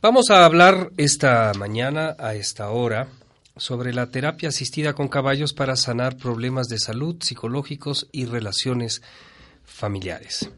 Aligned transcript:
Vamos 0.00 0.30
a 0.30 0.44
hablar 0.44 0.92
esta 0.96 1.52
mañana 1.58 2.14
a 2.20 2.36
esta 2.36 2.70
hora 2.70 3.08
sobre 3.56 3.92
la 3.92 4.12
terapia 4.12 4.50
asistida 4.50 4.92
con 4.92 5.08
caballos 5.08 5.52
para 5.52 5.74
sanar 5.74 6.16
problemas 6.16 6.68
de 6.68 6.78
salud 6.78 7.16
psicológicos 7.20 8.06
y 8.12 8.26
relaciones 8.26 9.02
familiares. 9.64 10.50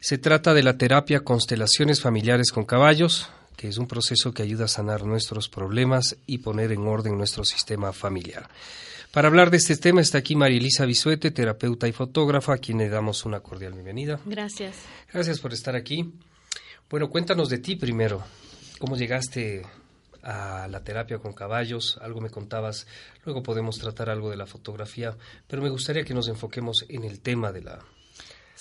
Se 0.00 0.18
trata 0.18 0.52
de 0.52 0.62
la 0.62 0.76
terapia 0.76 1.24
Constelaciones 1.24 2.02
Familiares 2.02 2.52
con 2.52 2.66
Caballos, 2.66 3.30
que 3.56 3.68
es 3.68 3.78
un 3.78 3.86
proceso 3.86 4.34
que 4.34 4.42
ayuda 4.42 4.66
a 4.66 4.68
sanar 4.68 5.04
nuestros 5.04 5.48
problemas 5.48 6.18
y 6.26 6.38
poner 6.38 6.70
en 6.70 6.86
orden 6.86 7.16
nuestro 7.16 7.46
sistema 7.46 7.94
familiar. 7.94 8.46
Para 9.10 9.28
hablar 9.28 9.50
de 9.50 9.56
este 9.56 9.78
tema 9.78 10.02
está 10.02 10.18
aquí 10.18 10.36
María 10.36 10.58
Elisa 10.58 10.84
Bisuete, 10.84 11.30
terapeuta 11.30 11.88
y 11.88 11.92
fotógrafa, 11.92 12.52
a 12.52 12.58
quien 12.58 12.76
le 12.76 12.90
damos 12.90 13.24
una 13.24 13.40
cordial 13.40 13.72
bienvenida. 13.72 14.20
Gracias. 14.26 14.76
Gracias 15.10 15.40
por 15.40 15.54
estar 15.54 15.74
aquí. 15.74 16.12
Bueno, 16.90 17.08
cuéntanos 17.08 17.48
de 17.48 17.56
ti 17.56 17.76
primero. 17.76 18.22
¿Cómo 18.78 18.96
llegaste 18.96 19.62
a 20.22 20.68
la 20.68 20.82
terapia 20.82 21.18
con 21.18 21.32
caballos? 21.32 21.98
Algo 22.02 22.20
me 22.20 22.30
contabas. 22.30 22.86
Luego 23.24 23.42
podemos 23.42 23.78
tratar 23.78 24.10
algo 24.10 24.30
de 24.30 24.36
la 24.36 24.46
fotografía, 24.46 25.16
pero 25.46 25.62
me 25.62 25.70
gustaría 25.70 26.04
que 26.04 26.14
nos 26.14 26.28
enfoquemos 26.28 26.84
en 26.88 27.04
el 27.04 27.20
tema 27.20 27.52
de 27.52 27.62
la 27.62 27.78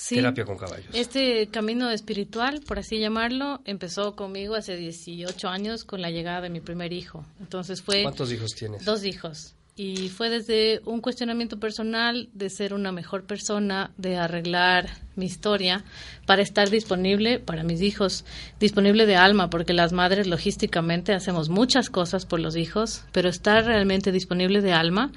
terapia 0.09 0.45
con 0.45 0.57
caballos. 0.57 0.93
Este 0.93 1.47
camino 1.47 1.89
espiritual, 1.89 2.61
por 2.61 2.79
así 2.79 2.99
llamarlo, 2.99 3.61
empezó 3.65 4.15
conmigo 4.15 4.55
hace 4.55 4.75
18 4.77 5.47
años 5.49 5.83
con 5.83 6.01
la 6.01 6.11
llegada 6.11 6.41
de 6.41 6.49
mi 6.49 6.61
primer 6.61 6.93
hijo. 6.93 7.25
Entonces 7.39 7.81
fue 7.81 8.03
¿Cuántos 8.03 8.31
hijos 8.31 8.53
tienes? 8.53 8.85
Dos 8.85 9.03
hijos 9.03 9.55
y 9.75 10.09
fue 10.09 10.29
desde 10.29 10.81
un 10.85 11.01
cuestionamiento 11.01 11.59
personal 11.59 12.29
de 12.33 12.49
ser 12.49 12.73
una 12.73 12.91
mejor 12.91 13.25
persona, 13.25 13.91
de 13.97 14.15
arreglar 14.15 14.89
mi 15.15 15.25
historia 15.25 15.83
para 16.25 16.41
estar 16.41 16.69
disponible 16.69 17.39
para 17.39 17.63
mis 17.63 17.81
hijos, 17.81 18.25
disponible 18.59 19.05
de 19.05 19.15
alma, 19.15 19.49
porque 19.49 19.73
las 19.73 19.93
madres 19.93 20.27
logísticamente 20.27 21.13
hacemos 21.13 21.49
muchas 21.49 21.89
cosas 21.89 22.25
por 22.25 22.39
los 22.39 22.55
hijos, 22.55 23.03
pero 23.11 23.29
estar 23.29 23.65
realmente 23.65 24.11
disponible 24.11 24.61
de 24.61 24.73
alma 24.73 25.11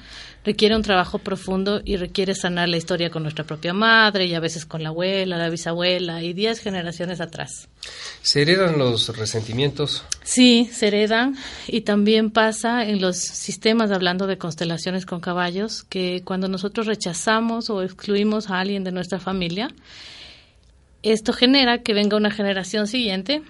requiere 0.45 0.77
un 0.77 0.83
trabajo 0.83 1.19
profundo 1.19 1.83
y 1.85 1.97
requiere 1.97 2.35
sanar 2.35 2.69
la 2.69 2.77
historia 2.77 3.11
con 3.11 3.23
nuestra 3.23 3.45
propia 3.45 3.75
madre 3.75 4.27
y 4.27 4.35
a 4.35 4.41
veces 4.41 4.65
con 4.65 4.83
la 4.83 4.91
abuela, 4.91 5.37
la 5.37 5.51
bisabuela 5.51 6.23
y 6.23 6.33
diez 6.33 6.61
generaciones 6.61 7.21
atrás. 7.21 7.69
¿Se 8.23 8.43
heredan 8.43 8.79
los 8.79 9.15
resentimientos? 9.17 10.05
Sí, 10.23 10.71
se 10.73 10.89
heredan 10.89 11.37
y 11.67 11.83
también 11.83 12.31
pasa 12.31 12.85
en 12.85 13.01
los 13.01 13.19
sistemas, 13.19 13.91
hablando 13.91 14.27
de 14.27 14.39
constelaciones 14.39 15.07
con 15.07 15.21
caballos, 15.21 15.85
que 15.85 16.23
cuando 16.25 16.49
nosotros 16.49 16.87
rechazamos 16.87 17.71
o 17.71 17.83
excluimos 17.83 18.51
a 18.51 18.61
alguien 18.61 18.85
de 18.85 18.93
nuestra 18.93 19.21
familia, 19.21 19.69
esto 21.03 21.33
genera 21.33 21.83
que 21.83 21.95
venga 21.95 22.17
una 22.17 22.31
generación 22.31 22.87
siguiente 22.87 23.43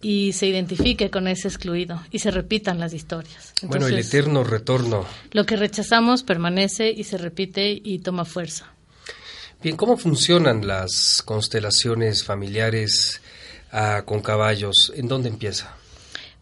y 0.00 0.32
se 0.32 0.46
identifique 0.46 1.10
con 1.10 1.28
ese 1.28 1.48
excluido 1.48 2.02
y 2.10 2.18
se 2.18 2.30
repitan 2.30 2.80
las 2.80 2.92
historias. 2.92 3.54
bueno, 3.62 3.86
el 3.86 3.98
eterno 3.98 4.44
retorno. 4.44 5.06
Lo 5.30 5.46
que 5.46 5.56
rechazamos 5.56 6.24
permanece 6.24 6.90
y 6.90 7.04
se 7.04 7.16
repite 7.18 7.80
y 7.82 8.00
toma 8.00 8.24
fuerza. 8.24 8.66
Bien, 9.62 9.76
¿cómo 9.76 9.96
funcionan 9.96 10.66
las 10.66 11.22
constelaciones 11.24 12.24
familiares 12.24 13.22
ah, 13.70 14.02
con 14.04 14.20
caballos? 14.20 14.92
¿En 14.96 15.06
dónde 15.06 15.28
empieza? 15.28 15.76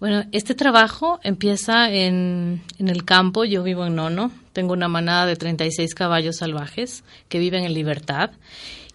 Bueno, 0.00 0.24
este 0.32 0.54
trabajo 0.54 1.20
empieza 1.22 1.90
en, 1.90 2.62
en, 2.78 2.88
el 2.88 3.04
campo. 3.04 3.44
Yo 3.44 3.62
vivo 3.62 3.84
en 3.84 3.96
Nono. 3.96 4.32
Tengo 4.54 4.72
una 4.72 4.88
manada 4.88 5.26
de 5.26 5.36
36 5.36 5.94
caballos 5.94 6.38
salvajes 6.38 7.04
que 7.28 7.38
viven 7.38 7.64
en 7.64 7.74
libertad 7.74 8.30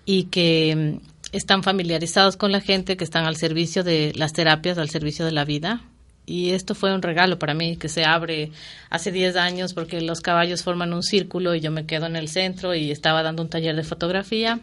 y 0.06 0.26
que 0.26 1.00
están 1.32 1.64
familiarizados 1.64 2.38
con 2.38 2.52
la 2.52 2.62
gente, 2.62 2.98
que 2.98 3.04
están 3.04 3.26
al 3.26 3.36
servicio 3.36 3.84
de 3.84 4.14
las 4.16 4.34
terapias, 4.34 4.78
al 4.78 4.90
servicio 4.90 5.26
de 5.26 5.32
la 5.32 5.46
vida. 5.46 5.82
Y 6.28 6.52
esto 6.52 6.74
fue 6.74 6.94
un 6.94 7.02
regalo 7.02 7.38
para 7.38 7.54
mí, 7.54 7.78
que 7.78 7.90
se 7.90 8.04
abre 8.04 8.52
hace 8.90 9.12
10 9.12 9.36
años 9.36 9.74
porque 9.74 10.02
los 10.02 10.22
caballos 10.22 10.64
forman 10.64 10.94
un 10.94 11.04
círculo 11.04 11.54
y 11.54 11.60
yo 11.60 11.72
me 11.72 11.86
quedo 11.86 12.08
en 12.08 12.16
el 12.16 12.30
centro 12.30 12.74
y 12.74 12.90
estaba 12.90 13.22
dando 13.22 13.44
un 13.44 13.50
taller 13.50 13.76
de 13.76 13.84
fotografía 13.84 14.60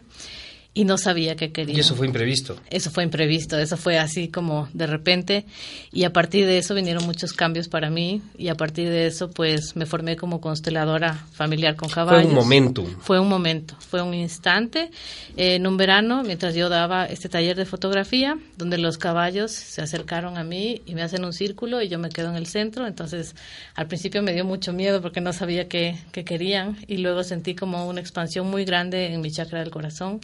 y 0.75 0.85
no 0.85 0.97
sabía 0.97 1.35
qué 1.35 1.51
quería. 1.51 1.77
¿Y 1.77 1.79
eso 1.79 1.95
fue 1.95 2.07
imprevisto? 2.07 2.59
Eso 2.69 2.89
fue 2.89 3.03
imprevisto, 3.03 3.57
eso 3.59 3.77
fue 3.77 3.99
así 3.99 4.29
como 4.29 4.67
de 4.73 4.87
repente 4.87 5.45
y 5.91 6.03
a 6.03 6.11
partir 6.11 6.47
de 6.47 6.57
eso 6.57 6.73
vinieron 6.73 7.05
muchos 7.05 7.33
cambios 7.33 7.67
para 7.67 7.91
mí 7.91 8.21
y 8.37 8.47
a 8.47 8.55
partir 8.55 8.89
de 8.89 9.05
eso 9.05 9.29
pues 9.29 9.75
me 9.75 9.85
formé 9.85 10.15
como 10.15 10.41
consteladora 10.41 11.25
familiar 11.33 11.75
con 11.75 11.89
caballos. 11.89 12.23
Fue 12.23 12.29
un 12.29 12.35
momento. 12.35 12.85
Fue 13.01 13.19
un 13.19 13.29
momento, 13.29 13.75
fue 13.79 14.01
un 14.01 14.15
instante 14.15 14.89
en 15.37 15.67
un 15.67 15.77
verano 15.77 16.23
mientras 16.23 16.55
yo 16.55 16.69
daba 16.69 17.05
este 17.05 17.29
taller 17.29 17.55
de 17.55 17.65
fotografía 17.65 18.37
donde 18.57 18.79
los 18.79 18.97
caballos 18.97 19.51
se 19.51 19.81
acercaron 19.81 20.37
a 20.37 20.43
mí 20.43 20.81
y 20.87 20.95
me 20.95 21.03
hacen 21.03 21.23
un 21.23 21.33
círculo 21.33 21.83
y 21.83 21.87
yo 21.87 21.99
me 21.99 22.09
quedo 22.09 22.29
en 22.29 22.35
el 22.35 22.47
centro, 22.47 22.87
entonces 22.87 23.35
al 23.75 23.87
principio 23.87 24.23
me 24.23 24.33
dio 24.33 24.43
mucho 24.43 24.73
miedo 24.73 25.01
porque 25.03 25.21
no 25.21 25.33
sabía 25.33 25.67
qué, 25.67 25.97
qué 26.11 26.25
querían 26.25 26.77
y 26.87 26.97
luego 26.97 27.23
sentí 27.23 27.53
como 27.53 27.87
una 27.87 28.01
expansión 28.01 28.49
muy 28.49 28.65
grande 28.65 29.13
en 29.13 29.21
mi 29.21 29.29
chakra 29.31 29.59
del 29.59 29.69
corazón 29.69 30.19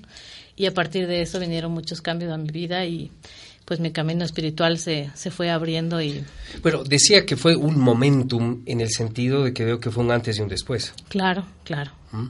y 0.56 0.66
a 0.66 0.74
partir 0.74 1.08
de 1.08 1.22
eso 1.22 1.40
vinieron 1.40 1.72
muchos 1.72 2.02
cambios 2.02 2.32
a 2.32 2.38
mi 2.38 2.50
vida 2.50 2.86
y 2.86 3.12
pues 3.70 3.80
mi 3.80 3.92
camino 3.92 4.26
espiritual 4.26 4.80
se, 4.80 5.12
se 5.14 5.30
fue 5.30 5.52
abriendo 5.52 6.02
y... 6.02 6.24
Bueno, 6.64 6.84
decía 6.84 7.24
que 7.24 7.38
fue 7.38 7.56
un 7.56 7.80
momentum 7.80 8.64
en 8.66 8.82
el 8.82 8.90
sentido 8.90 9.44
de 9.44 9.54
que 9.54 9.64
veo 9.64 9.80
que 9.80 9.92
fue 9.92 10.04
un 10.04 10.10
antes 10.10 10.40
y 10.40 10.42
un 10.42 10.50
después. 10.50 10.92
Claro, 11.08 11.46
claro. 11.64 11.92
¿Mm? 12.12 12.30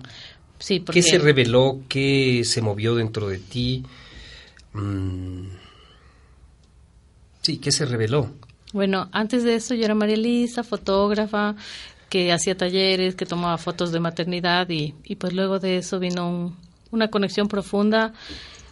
Sí, 0.60 0.82
porque... 0.82 1.02
¿Qué 1.02 1.08
se 1.08 1.18
reveló? 1.18 1.80
¿Qué 1.88 2.44
se 2.44 2.62
movió 2.62 2.94
dentro 2.94 3.30
de 3.30 3.38
ti? 3.38 3.86
Mm. 4.74 5.46
Sí, 7.42 7.58
¿qué 7.58 7.72
se 7.72 7.86
reveló? 7.86 8.32
Bueno, 8.74 9.08
antes 9.14 9.44
de 9.46 9.56
eso 9.56 9.74
yo 9.76 9.86
era 9.86 9.96
María 9.96 10.16
Elisa, 10.16 10.64
fotógrafa, 10.64 11.56
que 12.10 12.34
hacía 12.34 12.58
talleres, 12.58 13.16
que 13.16 13.26
tomaba 13.26 13.58
fotos 13.58 13.94
de 13.94 14.02
maternidad 14.02 14.70
y, 14.70 14.94
y 15.06 15.16
pues 15.16 15.32
luego 15.32 15.60
de 15.60 15.78
eso 15.78 16.00
vino 16.00 16.30
un, 16.30 16.56
una 16.92 17.10
conexión 17.10 17.48
profunda 17.48 18.14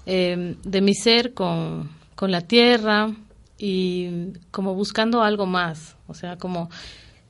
eh, 0.06 0.56
de 0.64 0.82
mi 0.82 0.94
ser 0.94 1.34
con, 1.34 1.90
con, 2.16 2.32
la 2.32 2.42
tierra 2.42 3.12
y 3.58 4.34
como 4.52 4.74
buscando 4.74 5.22
algo 5.22 5.46
más, 5.46 5.96
o 6.08 6.14
sea, 6.14 6.38
como 6.38 6.70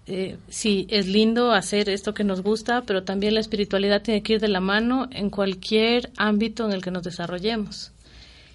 eh, 0.10 0.38
sí, 0.48 0.88
es 0.90 1.06
lindo 1.06 1.52
hacer 1.52 1.90
esto 1.90 2.14
que 2.14 2.24
nos 2.24 2.42
gusta, 2.42 2.84
pero 2.84 3.04
también 3.04 3.34
la 3.34 3.42
espiritualidad 3.42 4.02
tiene 4.02 4.24
que 4.24 4.34
ir 4.34 4.40
de 4.40 4.48
la 4.48 4.62
mano 4.62 5.08
en 5.12 5.30
cualquier 5.30 6.12
ámbito 6.16 6.66
en 6.66 6.72
el 6.72 6.82
que 6.82 6.92
nos 6.92 7.04
desarrollemos. 7.04 7.92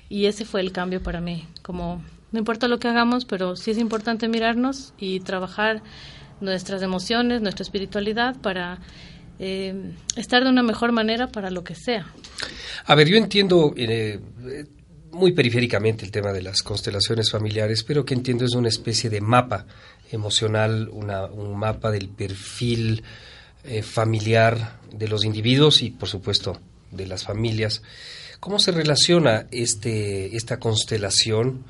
Y 0.09 0.27
ese 0.27 0.47
fue 0.47 0.63
el 0.63 0.73
cambio 0.73 1.03
para 1.03 1.21
mí, 1.21 1.47
como 1.61 2.03
no 2.33 2.39
importa 2.39 2.69
lo 2.69 2.79
que 2.79 2.89
hagamos, 2.89 3.27
pero 3.27 3.57
sí 3.57 3.71
es 3.71 3.79
importante 3.79 4.29
mirarnos 4.29 4.95
y 4.99 5.21
trabajar 5.21 5.83
nuestras 6.41 6.81
emociones, 6.81 7.43
nuestra 7.43 7.65
espiritualidad 7.65 8.35
para 8.41 8.79
eh, 9.45 9.75
estar 10.15 10.45
de 10.45 10.51
una 10.51 10.63
mejor 10.63 10.93
manera 10.93 11.27
para 11.27 11.51
lo 11.51 11.65
que 11.65 11.75
sea. 11.75 12.07
A 12.87 12.95
ver, 12.95 13.09
yo 13.09 13.17
entiendo 13.17 13.75
eh, 13.77 14.21
muy 15.11 15.33
periféricamente 15.33 16.05
el 16.05 16.13
tema 16.13 16.33
de 16.33 16.43
las 16.43 16.63
constelaciones 16.63 17.29
familiares, 17.29 17.83
pero 17.83 18.05
que 18.05 18.15
entiendo 18.15 18.45
es 18.45 18.55
una 18.55 18.69
especie 18.69 19.11
de 19.11 19.21
mapa 19.21 19.67
emocional, 20.13 20.89
un 20.89 21.59
mapa 21.59 21.91
del 21.91 22.09
perfil 22.09 23.03
eh, 23.65 23.83
familiar 23.83 24.79
de 24.93 25.09
los 25.09 25.25
individuos 25.25 25.83
y, 25.83 25.91
por 25.91 26.09
supuesto, 26.09 26.61
de 26.93 27.07
las 27.07 27.25
familias. 27.25 27.83
¿Cómo 28.39 28.61
se 28.61 28.71
relaciona 28.71 29.49
este, 29.51 30.37
esta 30.37 30.61
constelación 30.61 31.65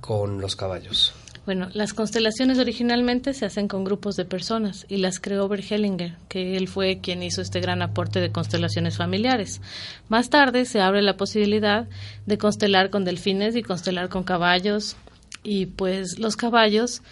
con 0.00 0.40
los 0.40 0.56
caballos? 0.56 1.12
Bueno, 1.46 1.68
las 1.74 1.94
constelaciones 1.94 2.58
originalmente 2.58 3.32
se 3.32 3.46
hacen 3.46 3.68
con 3.68 3.84
grupos 3.84 4.16
de 4.16 4.24
personas 4.24 4.84
y 4.88 4.96
las 4.96 5.20
creó 5.20 5.46
Bert 5.46 5.70
Hellinger, 5.70 6.16
que 6.28 6.56
él 6.56 6.66
fue 6.66 6.98
quien 6.98 7.22
hizo 7.22 7.40
este 7.40 7.60
gran 7.60 7.82
aporte 7.82 8.18
de 8.18 8.32
constelaciones 8.32 8.96
familiares. 8.96 9.60
Más 10.08 10.28
tarde 10.28 10.64
se 10.64 10.80
abre 10.80 11.02
la 11.02 11.16
posibilidad 11.16 11.86
de 12.26 12.36
constelar 12.36 12.90
con 12.90 13.04
delfines 13.04 13.54
y 13.54 13.62
constelar 13.62 14.08
con 14.08 14.24
caballos 14.24 14.96
y 15.44 15.66
pues 15.66 16.18
los 16.18 16.34
caballos 16.34 17.02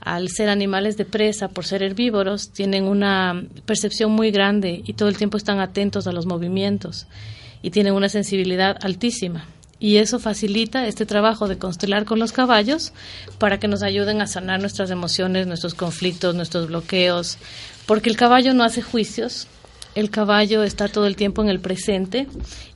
al 0.00 0.28
ser 0.28 0.50
animales 0.50 0.98
de 0.98 1.06
presa, 1.06 1.48
por 1.48 1.64
ser 1.64 1.82
herbívoros, 1.82 2.50
tienen 2.50 2.84
una 2.84 3.42
percepción 3.64 4.12
muy 4.12 4.30
grande 4.30 4.82
y 4.84 4.92
todo 4.92 5.08
el 5.08 5.16
tiempo 5.16 5.38
están 5.38 5.60
atentos 5.60 6.06
a 6.06 6.12
los 6.12 6.26
movimientos 6.26 7.06
y 7.62 7.70
tienen 7.70 7.94
una 7.94 8.10
sensibilidad 8.10 8.76
altísima 8.82 9.46
y 9.80 9.96
eso 9.96 10.18
facilita 10.18 10.86
este 10.86 11.06
trabajo 11.06 11.48
de 11.48 11.58
constelar 11.58 12.04
con 12.04 12.18
los 12.18 12.32
caballos 12.32 12.92
para 13.38 13.58
que 13.58 13.68
nos 13.68 13.82
ayuden 13.82 14.20
a 14.20 14.26
sanar 14.26 14.60
nuestras 14.60 14.90
emociones, 14.90 15.46
nuestros 15.46 15.74
conflictos, 15.74 16.34
nuestros 16.34 16.68
bloqueos, 16.68 17.38
porque 17.86 18.10
el 18.10 18.16
caballo 18.16 18.54
no 18.54 18.64
hace 18.64 18.82
juicios, 18.82 19.46
el 19.94 20.10
caballo 20.10 20.62
está 20.62 20.88
todo 20.88 21.06
el 21.06 21.16
tiempo 21.16 21.42
en 21.42 21.48
el 21.48 21.60
presente 21.60 22.26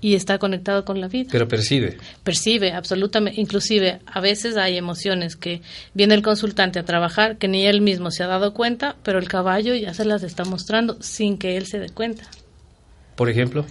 y 0.01 0.15
está 0.15 0.39
conectado 0.39 0.85
con 0.85 1.01
la 1.01 1.09
vida. 1.09 1.29
Pero 1.31 1.47
percibe. 1.47 1.99
Percibe, 2.25 2.73
absolutamente. 2.73 3.41
Inclusive, 3.41 4.01
a 4.07 4.21
veces 4.21 4.57
hay 4.57 4.77
emociones 4.77 5.37
que 5.37 5.61
viene 5.95 6.15
el 6.15 6.23
consultante 6.23 6.79
a 6.79 6.85
trabajar 6.85 7.37
que 7.37 7.49
ni 7.49 7.67
él 7.67 7.81
mismo 7.81 8.11
se 8.11 8.25
ha 8.25 8.27
dado 8.27 8.55
cuenta, 8.55 8.97
pero 9.03 9.19
el 9.19 9.29
caballo 9.29 9.75
ya 9.75 9.95
se 9.95 10.05
las 10.05 10.23
está 10.23 10.45
mostrando 10.45 10.97
sin 11.01 11.39
que 11.39 11.57
él 11.57 11.67
se 11.67 11.79
dé 11.79 11.91
cuenta. 11.91 12.25
Por 13.15 13.29
ejemplo 13.29 13.67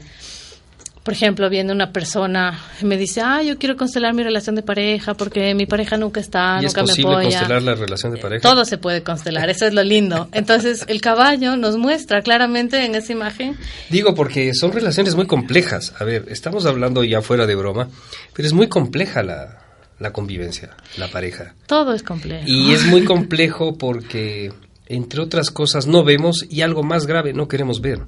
por 1.04 1.16
ejemplo, 1.16 1.50
viene 1.50 1.72
una 1.72 1.92
persona 1.92 2.60
y 2.80 2.86
me 2.86 2.96
dice, 2.96 3.22
ah, 3.22 3.42
yo 3.42 3.58
quiero 3.58 3.76
constelar 3.76 4.14
mi 4.14 4.24
relación 4.24 4.56
de 4.56 4.62
pareja 4.62 5.16
porque 5.16 5.56
mi 5.56 5.66
pareja 5.66 5.98
nunca 5.98 6.20
está, 6.20 6.60
¿Y 6.62 6.66
nunca 6.66 6.82
es 6.82 6.90
posible 6.90 7.18
me 7.18 7.24
constelar 7.24 7.64
la 7.64 7.74
relación 7.74 8.14
de 8.14 8.20
pareja? 8.20 8.42
Todo 8.48 8.66
se 8.66 8.78
puede 8.78 9.02
constelar, 9.02 9.50
eso 9.50 9.66
es 9.66 9.74
lo 9.74 9.84
lindo. 9.84 10.30
Entonces, 10.32 10.86
el 10.88 11.02
caballo 11.02 11.58
nos 11.58 11.78
muestra 11.78 12.22
claramente 12.22 12.86
en 12.86 12.94
esa 12.94 13.12
imagen. 13.14 13.58
Digo, 13.90 14.14
porque 14.14 14.54
son 14.54 14.72
relaciones 14.72 15.16
muy 15.16 15.26
complejas. 15.26 15.94
A 16.00 16.04
ver, 16.04 16.26
estamos 16.30 16.68
hablando 16.68 17.04
ya 17.04 17.22
fuera 17.22 17.48
de 17.48 17.56
broma, 17.56 17.90
pero 18.34 18.48
es 18.48 18.54
muy 18.54 18.68
compleja 18.68 19.24
la, 19.24 19.58
la 19.98 20.14
convivencia, 20.14 20.70
la 20.98 21.08
pareja. 21.08 21.56
Todo 21.66 21.96
es 21.96 22.04
complejo. 22.04 22.44
Y 22.46 22.74
es 22.74 22.86
muy 22.86 23.06
complejo 23.06 23.76
porque, 23.76 24.54
entre 24.86 25.22
otras 25.22 25.50
cosas, 25.50 25.88
no 25.88 26.04
vemos 26.04 26.46
y 26.48 26.62
algo 26.62 26.84
más 26.84 27.08
grave, 27.08 27.34
no 27.34 27.48
queremos 27.48 27.82
ver 27.82 28.02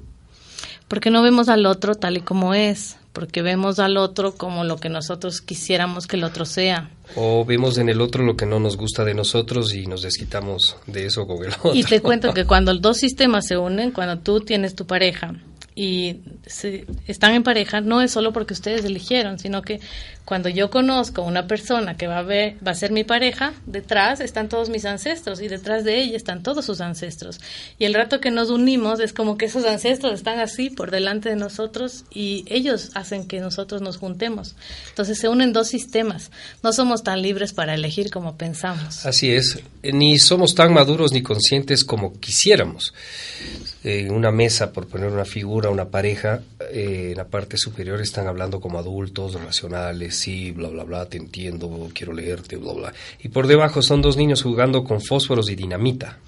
porque 0.88 1.10
no 1.10 1.22
vemos 1.22 1.48
al 1.48 1.66
otro 1.66 1.94
tal 1.94 2.16
y 2.16 2.20
como 2.20 2.54
es, 2.54 2.96
porque 3.12 3.42
vemos 3.42 3.78
al 3.78 3.96
otro 3.96 4.34
como 4.34 4.64
lo 4.64 4.76
que 4.76 4.88
nosotros 4.88 5.40
quisiéramos 5.40 6.06
que 6.06 6.16
el 6.16 6.24
otro 6.24 6.44
sea. 6.44 6.90
O 7.14 7.44
vemos 7.44 7.78
en 7.78 7.88
el 7.88 8.00
otro 8.00 8.24
lo 8.24 8.36
que 8.36 8.44
no 8.44 8.58
nos 8.58 8.76
gusta 8.76 9.04
de 9.04 9.14
nosotros 9.14 9.72
y 9.72 9.86
nos 9.86 10.02
desquitamos 10.02 10.76
de 10.86 11.06
eso 11.06 11.26
con 11.26 11.44
el 11.44 11.52
otro. 11.52 11.74
Y 11.74 11.84
te 11.84 12.00
cuento 12.00 12.34
que 12.34 12.44
cuando 12.46 12.72
los 12.72 12.82
dos 12.82 12.96
sistemas 12.98 13.46
se 13.46 13.56
unen, 13.56 13.92
cuando 13.92 14.18
tú 14.18 14.40
tienes 14.40 14.74
tu 14.74 14.86
pareja 14.86 15.34
y 15.76 16.20
se, 16.46 16.86
están 17.06 17.34
en 17.34 17.42
pareja, 17.42 17.80
no 17.80 18.00
es 18.00 18.12
solo 18.12 18.32
porque 18.32 18.54
ustedes 18.54 18.84
eligieron, 18.84 19.38
sino 19.38 19.62
que 19.62 19.80
cuando 20.24 20.48
yo 20.48 20.70
conozco 20.70 21.22
una 21.22 21.46
persona 21.46 21.96
que 21.96 22.06
va 22.06 22.18
a, 22.18 22.22
ver, 22.22 22.56
va 22.66 22.70
a 22.70 22.74
ser 22.74 22.92
mi 22.92 23.04
pareja, 23.04 23.52
detrás 23.66 24.20
están 24.20 24.48
todos 24.48 24.70
mis 24.70 24.86
ancestros 24.86 25.40
y 25.42 25.48
detrás 25.48 25.84
de 25.84 26.00
ella 26.00 26.16
están 26.16 26.42
todos 26.42 26.64
sus 26.64 26.80
ancestros. 26.80 27.40
Y 27.78 27.84
el 27.84 27.92
rato 27.92 28.20
que 28.20 28.30
nos 28.30 28.48
unimos 28.48 29.00
es 29.00 29.12
como 29.12 29.36
que 29.36 29.46
esos 29.46 29.66
ancestros 29.66 30.14
están 30.14 30.40
así 30.40 30.70
por 30.70 30.90
delante 30.90 31.28
de 31.28 31.36
nosotros 31.36 32.04
y 32.10 32.44
ellos 32.48 32.90
hacen 32.94 33.26
que 33.26 33.40
nosotros 33.40 33.82
nos 33.82 33.98
juntemos. 33.98 34.56
Entonces 34.88 35.18
se 35.18 35.28
unen 35.28 35.52
dos 35.52 35.68
sistemas. 35.68 36.30
No 36.62 36.72
somos 36.72 37.02
tan 37.02 37.20
libres 37.20 37.52
para 37.52 37.74
elegir 37.74 38.10
como 38.10 38.36
pensamos. 38.36 39.04
Así 39.04 39.30
es, 39.30 39.58
ni 39.82 40.18
somos 40.18 40.54
tan 40.54 40.72
maduros 40.72 41.12
ni 41.12 41.22
conscientes 41.22 41.84
como 41.84 42.18
quisiéramos. 42.18 42.94
En 43.82 44.10
una 44.12 44.30
mesa, 44.30 44.72
por 44.72 44.86
poner 44.86 45.10
una 45.10 45.26
figura, 45.26 45.68
una 45.68 45.90
pareja, 45.90 46.40
eh, 46.72 47.08
en 47.10 47.18
la 47.18 47.26
parte 47.26 47.58
superior 47.58 48.00
están 48.00 48.26
hablando 48.26 48.58
como 48.58 48.78
adultos, 48.78 49.34
racionales, 49.34 50.13
sí, 50.14 50.52
bla, 50.52 50.68
bla, 50.68 50.84
bla, 50.84 51.06
te 51.06 51.18
entiendo, 51.18 51.90
quiero 51.92 52.12
leerte, 52.12 52.56
bla, 52.56 52.72
bla. 52.72 52.92
Y 53.22 53.28
por 53.28 53.46
debajo 53.46 53.82
son 53.82 54.00
dos 54.00 54.16
niños 54.16 54.42
jugando 54.42 54.84
con 54.84 55.00
fósforos 55.00 55.50
y 55.50 55.56
dinamita. 55.56 56.18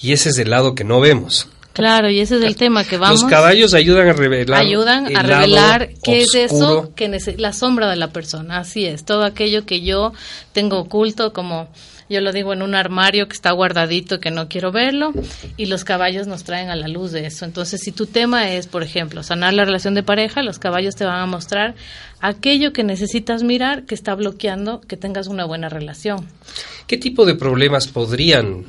Y 0.00 0.12
ese 0.12 0.30
es 0.30 0.38
el 0.38 0.50
lado 0.50 0.74
que 0.74 0.84
no 0.84 1.00
vemos. 1.00 1.48
Claro, 1.72 2.10
y 2.10 2.20
ese 2.20 2.36
es 2.36 2.42
el 2.42 2.56
tema 2.56 2.84
que 2.84 2.98
vamos. 2.98 3.22
Los 3.22 3.30
caballos 3.30 3.72
ayudan 3.72 4.08
a 4.08 4.12
revelar. 4.12 4.60
Ayudan 4.60 5.16
a 5.16 5.22
revelar 5.22 5.90
qué 6.02 6.22
es 6.22 6.34
eso, 6.34 6.92
que 6.94 7.08
la 7.38 7.52
sombra 7.52 7.88
de 7.88 7.96
la 7.96 8.12
persona. 8.12 8.58
Así 8.58 8.84
es, 8.84 9.04
todo 9.04 9.24
aquello 9.24 9.64
que 9.64 9.80
yo 9.80 10.12
tengo 10.52 10.78
oculto 10.78 11.32
como 11.32 11.68
yo 12.12 12.20
lo 12.20 12.32
digo 12.32 12.52
en 12.52 12.62
un 12.62 12.74
armario 12.74 13.26
que 13.26 13.34
está 13.34 13.50
guardadito, 13.50 14.20
que 14.20 14.30
no 14.30 14.48
quiero 14.48 14.70
verlo, 14.70 15.12
y 15.56 15.66
los 15.66 15.84
caballos 15.84 16.26
nos 16.26 16.44
traen 16.44 16.70
a 16.70 16.76
la 16.76 16.88
luz 16.88 17.10
de 17.10 17.26
eso. 17.26 17.44
Entonces, 17.44 17.80
si 17.80 17.90
tu 17.90 18.06
tema 18.06 18.52
es, 18.52 18.66
por 18.66 18.82
ejemplo, 18.82 19.22
sanar 19.22 19.54
la 19.54 19.64
relación 19.64 19.94
de 19.94 20.02
pareja, 20.02 20.42
los 20.42 20.58
caballos 20.58 20.94
te 20.94 21.04
van 21.04 21.20
a 21.20 21.26
mostrar 21.26 21.74
aquello 22.20 22.72
que 22.72 22.84
necesitas 22.84 23.42
mirar 23.42 23.84
que 23.84 23.94
está 23.94 24.14
bloqueando 24.14 24.80
que 24.80 24.96
tengas 24.96 25.26
una 25.26 25.44
buena 25.44 25.68
relación. 25.68 26.28
¿Qué 26.86 26.98
tipo 26.98 27.26
de 27.26 27.34
problemas 27.34 27.88
podrían 27.88 28.64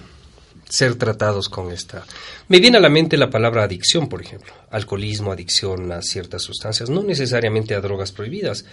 ser 0.74 0.96
tratados 0.96 1.50
con 1.50 1.72
esta. 1.72 2.04
Me 2.48 2.60
viene 2.60 2.78
a 2.78 2.82
la 2.82 2.90
mente 2.90 3.16
la 3.16 3.30
palabra 3.30 3.62
adicción, 3.64 4.10
por 4.10 4.24
ejemplo. 4.24 4.52
Alcoholismo, 4.72 5.32
adicción 5.32 5.92
a 5.92 6.02
ciertas 6.02 6.42
sustancias, 6.42 6.90
no 6.90 7.04
necesariamente 7.04 7.76
a 7.76 7.80
drogas 7.80 8.12
prohibidas. 8.12 8.66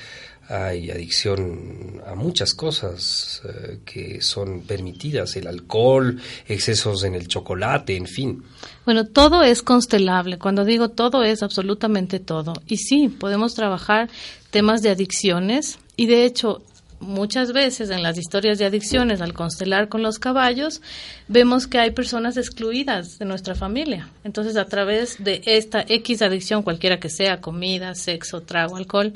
Hay 0.49 0.91
adicción 0.91 2.01
a 2.07 2.15
muchas 2.15 2.55
cosas 2.55 3.43
eh, 3.45 3.81
que 3.85 4.23
son 4.23 4.63
permitidas, 4.63 5.37
el 5.37 5.47
alcohol, 5.47 6.19
excesos 6.49 7.05
en 7.05 7.15
el 7.15 7.29
chocolate, 7.29 7.95
en 7.97 8.07
fin. 8.07 8.45
Bueno, 8.87 9.07
todo 9.07 9.43
es 9.43 9.63
constelable. 9.63 10.39
Cuando 10.39 10.65
digo 10.65 10.89
todo 10.89 11.23
es 11.23 11.43
absolutamente 11.43 12.19
todo. 12.19 12.55
Y 12.67 12.79
sí, 12.79 13.09
podemos 13.09 13.55
trabajar 13.55 14.09
temas 14.51 14.81
de 14.81 14.89
adicciones 14.89 15.79
y 15.97 16.07
de 16.07 16.25
hecho 16.25 16.63
muchas 17.01 17.53
veces 17.53 17.91
en 17.91 18.03
las 18.03 18.19
historias 18.19 18.59
de 18.59 18.67
adicciones, 18.67 19.21
al 19.21 19.33
constelar 19.33 19.89
con 19.89 20.03
los 20.03 20.19
caballos, 20.19 20.81
vemos 21.29 21.67
que 21.67 21.79
hay 21.79 21.91
personas 21.91 22.37
excluidas 22.37 23.19
de 23.19 23.25
nuestra 23.25 23.55
familia. 23.55 24.09
Entonces, 24.23 24.57
a 24.57 24.67
través 24.67 25.23
de 25.23 25.43
esta 25.47 25.85
X 25.89 26.23
adicción, 26.23 26.63
cualquiera 26.63 27.01
que 27.01 27.09
sea, 27.09 27.41
comida, 27.41 27.95
sexo, 27.95 28.43
trago, 28.43 28.77
alcohol, 28.77 29.13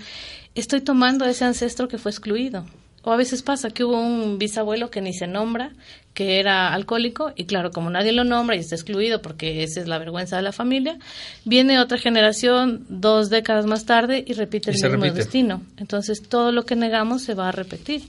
estoy 0.54 0.80
tomando 0.80 1.24
ese 1.24 1.44
ancestro 1.44 1.88
que 1.88 1.98
fue 1.98 2.10
excluido. 2.10 2.64
O 3.04 3.12
a 3.12 3.16
veces 3.16 3.42
pasa 3.42 3.70
que 3.70 3.84
hubo 3.84 4.00
un 4.00 4.38
bisabuelo 4.38 4.90
que 4.90 5.00
ni 5.00 5.12
se 5.12 5.26
nombra, 5.26 5.72
que 6.14 6.38
era 6.38 6.72
alcohólico, 6.72 7.32
y 7.36 7.44
claro, 7.44 7.70
como 7.70 7.90
nadie 7.90 8.12
lo 8.12 8.24
nombra 8.24 8.56
y 8.56 8.60
está 8.60 8.76
excluido 8.76 9.20
porque 9.20 9.62
esa 9.62 9.80
es 9.80 9.88
la 9.88 9.98
vergüenza 9.98 10.36
de 10.36 10.42
la 10.42 10.52
familia, 10.52 10.98
viene 11.44 11.80
otra 11.80 11.98
generación 11.98 12.86
dos 12.88 13.30
décadas 13.30 13.66
más 13.66 13.84
tarde 13.84 14.24
y 14.26 14.32
repite 14.32 14.70
el 14.70 14.80
mismo 14.80 15.12
destino. 15.12 15.60
Entonces 15.76 16.22
todo 16.22 16.50
lo 16.52 16.64
que 16.64 16.76
negamos 16.76 17.22
se 17.22 17.34
va 17.34 17.48
a 17.48 17.52
repetir. 17.52 18.02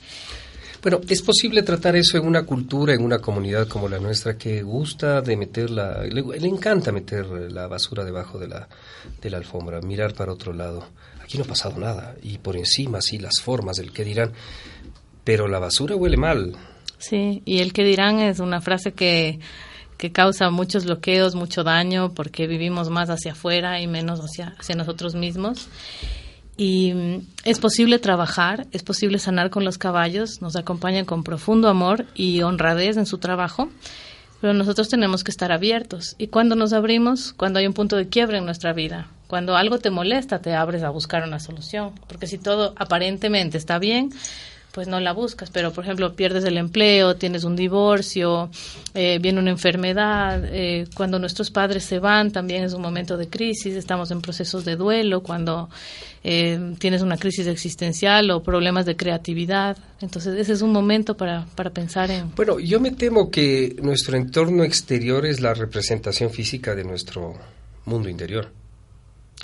Bueno, 0.85 1.01
¿es 1.09 1.23
posible 1.23 1.63
tratar 1.63 1.95
eso 1.95 2.15
en 2.19 2.27
una 2.27 2.43
cultura, 2.43 2.93
en 2.93 3.03
una 3.03 3.17
comunidad 3.17 3.67
como 3.67 3.89
la 3.89 3.97
nuestra 3.97 4.37
que 4.37 4.61
gusta 4.61 5.19
de 5.21 5.35
meter 5.35 5.71
la... 5.71 6.03
Le, 6.03 6.21
le 6.21 6.47
encanta 6.47 6.91
meter 6.91 7.25
la 7.25 7.65
basura 7.65 8.05
debajo 8.05 8.37
de 8.37 8.47
la, 8.47 8.69
de 9.19 9.31
la 9.31 9.37
alfombra, 9.37 9.81
mirar 9.81 10.13
para 10.13 10.31
otro 10.31 10.53
lado. 10.53 10.87
Aquí 11.23 11.39
no 11.39 11.43
ha 11.43 11.47
pasado 11.47 11.79
nada. 11.79 12.13
Y 12.21 12.37
por 12.37 12.55
encima, 12.55 13.01
sí, 13.01 13.17
las 13.17 13.41
formas 13.41 13.77
del 13.77 13.91
que 13.91 14.03
dirán 14.03 14.33
pero 15.23 15.47
la 15.47 15.57
basura 15.57 15.95
huele 15.95 16.17
mal. 16.17 16.53
Sí, 16.99 17.41
y 17.45 17.61
el 17.61 17.73
que 17.73 17.83
dirán 17.83 18.19
es 18.19 18.39
una 18.39 18.61
frase 18.61 18.91
que, 18.91 19.39
que 19.97 20.11
causa 20.11 20.51
muchos 20.51 20.85
bloqueos, 20.85 21.33
mucho 21.33 21.63
daño, 21.63 22.13
porque 22.13 22.45
vivimos 22.45 22.91
más 22.91 23.09
hacia 23.09 23.31
afuera 23.31 23.81
y 23.81 23.87
menos 23.87 24.19
hacia, 24.19 24.55
hacia 24.59 24.75
nosotros 24.75 25.15
mismos. 25.15 25.67
Y 26.57 26.93
mm, 26.93 27.27
es 27.43 27.59
posible 27.59 27.99
trabajar, 27.99 28.67
es 28.71 28.83
posible 28.83 29.19
sanar 29.19 29.49
con 29.49 29.65
los 29.65 29.77
caballos, 29.77 30.41
nos 30.41 30.55
acompañan 30.55 31.05
con 31.05 31.23
profundo 31.23 31.67
amor 31.67 32.05
y 32.15 32.41
honradez 32.41 32.97
en 32.97 33.05
su 33.05 33.17
trabajo, 33.17 33.69
pero 34.41 34.53
nosotros 34.53 34.89
tenemos 34.89 35.23
que 35.23 35.31
estar 35.31 35.51
abiertos. 35.51 36.15
¿Y 36.17 36.27
cuando 36.27 36.55
nos 36.55 36.73
abrimos? 36.73 37.33
Cuando 37.33 37.59
hay 37.59 37.67
un 37.67 37.73
punto 37.73 37.95
de 37.95 38.09
quiebre 38.09 38.37
en 38.37 38.45
nuestra 38.45 38.73
vida. 38.73 39.07
Cuando 39.27 39.55
algo 39.57 39.79
te 39.79 39.89
molesta, 39.89 40.39
te 40.39 40.53
abres 40.53 40.83
a 40.83 40.89
buscar 40.89 41.23
una 41.23 41.39
solución. 41.39 41.93
Porque 42.07 42.27
si 42.27 42.37
todo 42.37 42.73
aparentemente 42.77 43.57
está 43.57 43.79
bien, 43.79 44.11
pues 44.75 44.89
no 44.89 44.99
la 44.99 45.13
buscas, 45.13 45.49
pero 45.51 45.71
por 45.71 45.85
ejemplo 45.85 46.15
pierdes 46.15 46.43
el 46.43 46.57
empleo, 46.57 47.15
tienes 47.15 47.45
un 47.45 47.55
divorcio, 47.55 48.49
eh, 48.93 49.19
viene 49.21 49.39
una 49.39 49.51
enfermedad, 49.51 50.43
eh, 50.43 50.85
cuando 50.93 51.17
nuestros 51.17 51.49
padres 51.49 51.85
se 51.85 51.99
van 51.99 52.29
también 52.29 52.61
es 52.61 52.73
un 52.73 52.81
momento 52.81 53.15
de 53.15 53.29
crisis, 53.29 53.73
estamos 53.73 54.11
en 54.11 54.19
procesos 54.21 54.65
de 54.65 54.75
duelo, 54.75 55.23
cuando 55.23 55.69
eh, 56.25 56.75
tienes 56.77 57.01
una 57.01 57.15
crisis 57.15 57.47
existencial 57.47 58.29
o 58.31 58.43
problemas 58.43 58.85
de 58.85 58.97
creatividad, 58.97 59.77
entonces 60.01 60.37
ese 60.37 60.51
es 60.51 60.61
un 60.61 60.73
momento 60.73 61.15
para, 61.15 61.45
para 61.55 61.69
pensar 61.69 62.11
en... 62.11 62.35
Bueno, 62.35 62.59
yo 62.59 62.81
me 62.81 62.91
temo 62.91 63.31
que 63.31 63.77
nuestro 63.81 64.17
entorno 64.17 64.65
exterior 64.65 65.25
es 65.25 65.39
la 65.39 65.53
representación 65.53 66.31
física 66.31 66.75
de 66.75 66.83
nuestro 66.83 67.33
mundo 67.85 68.09
interior. 68.09 68.51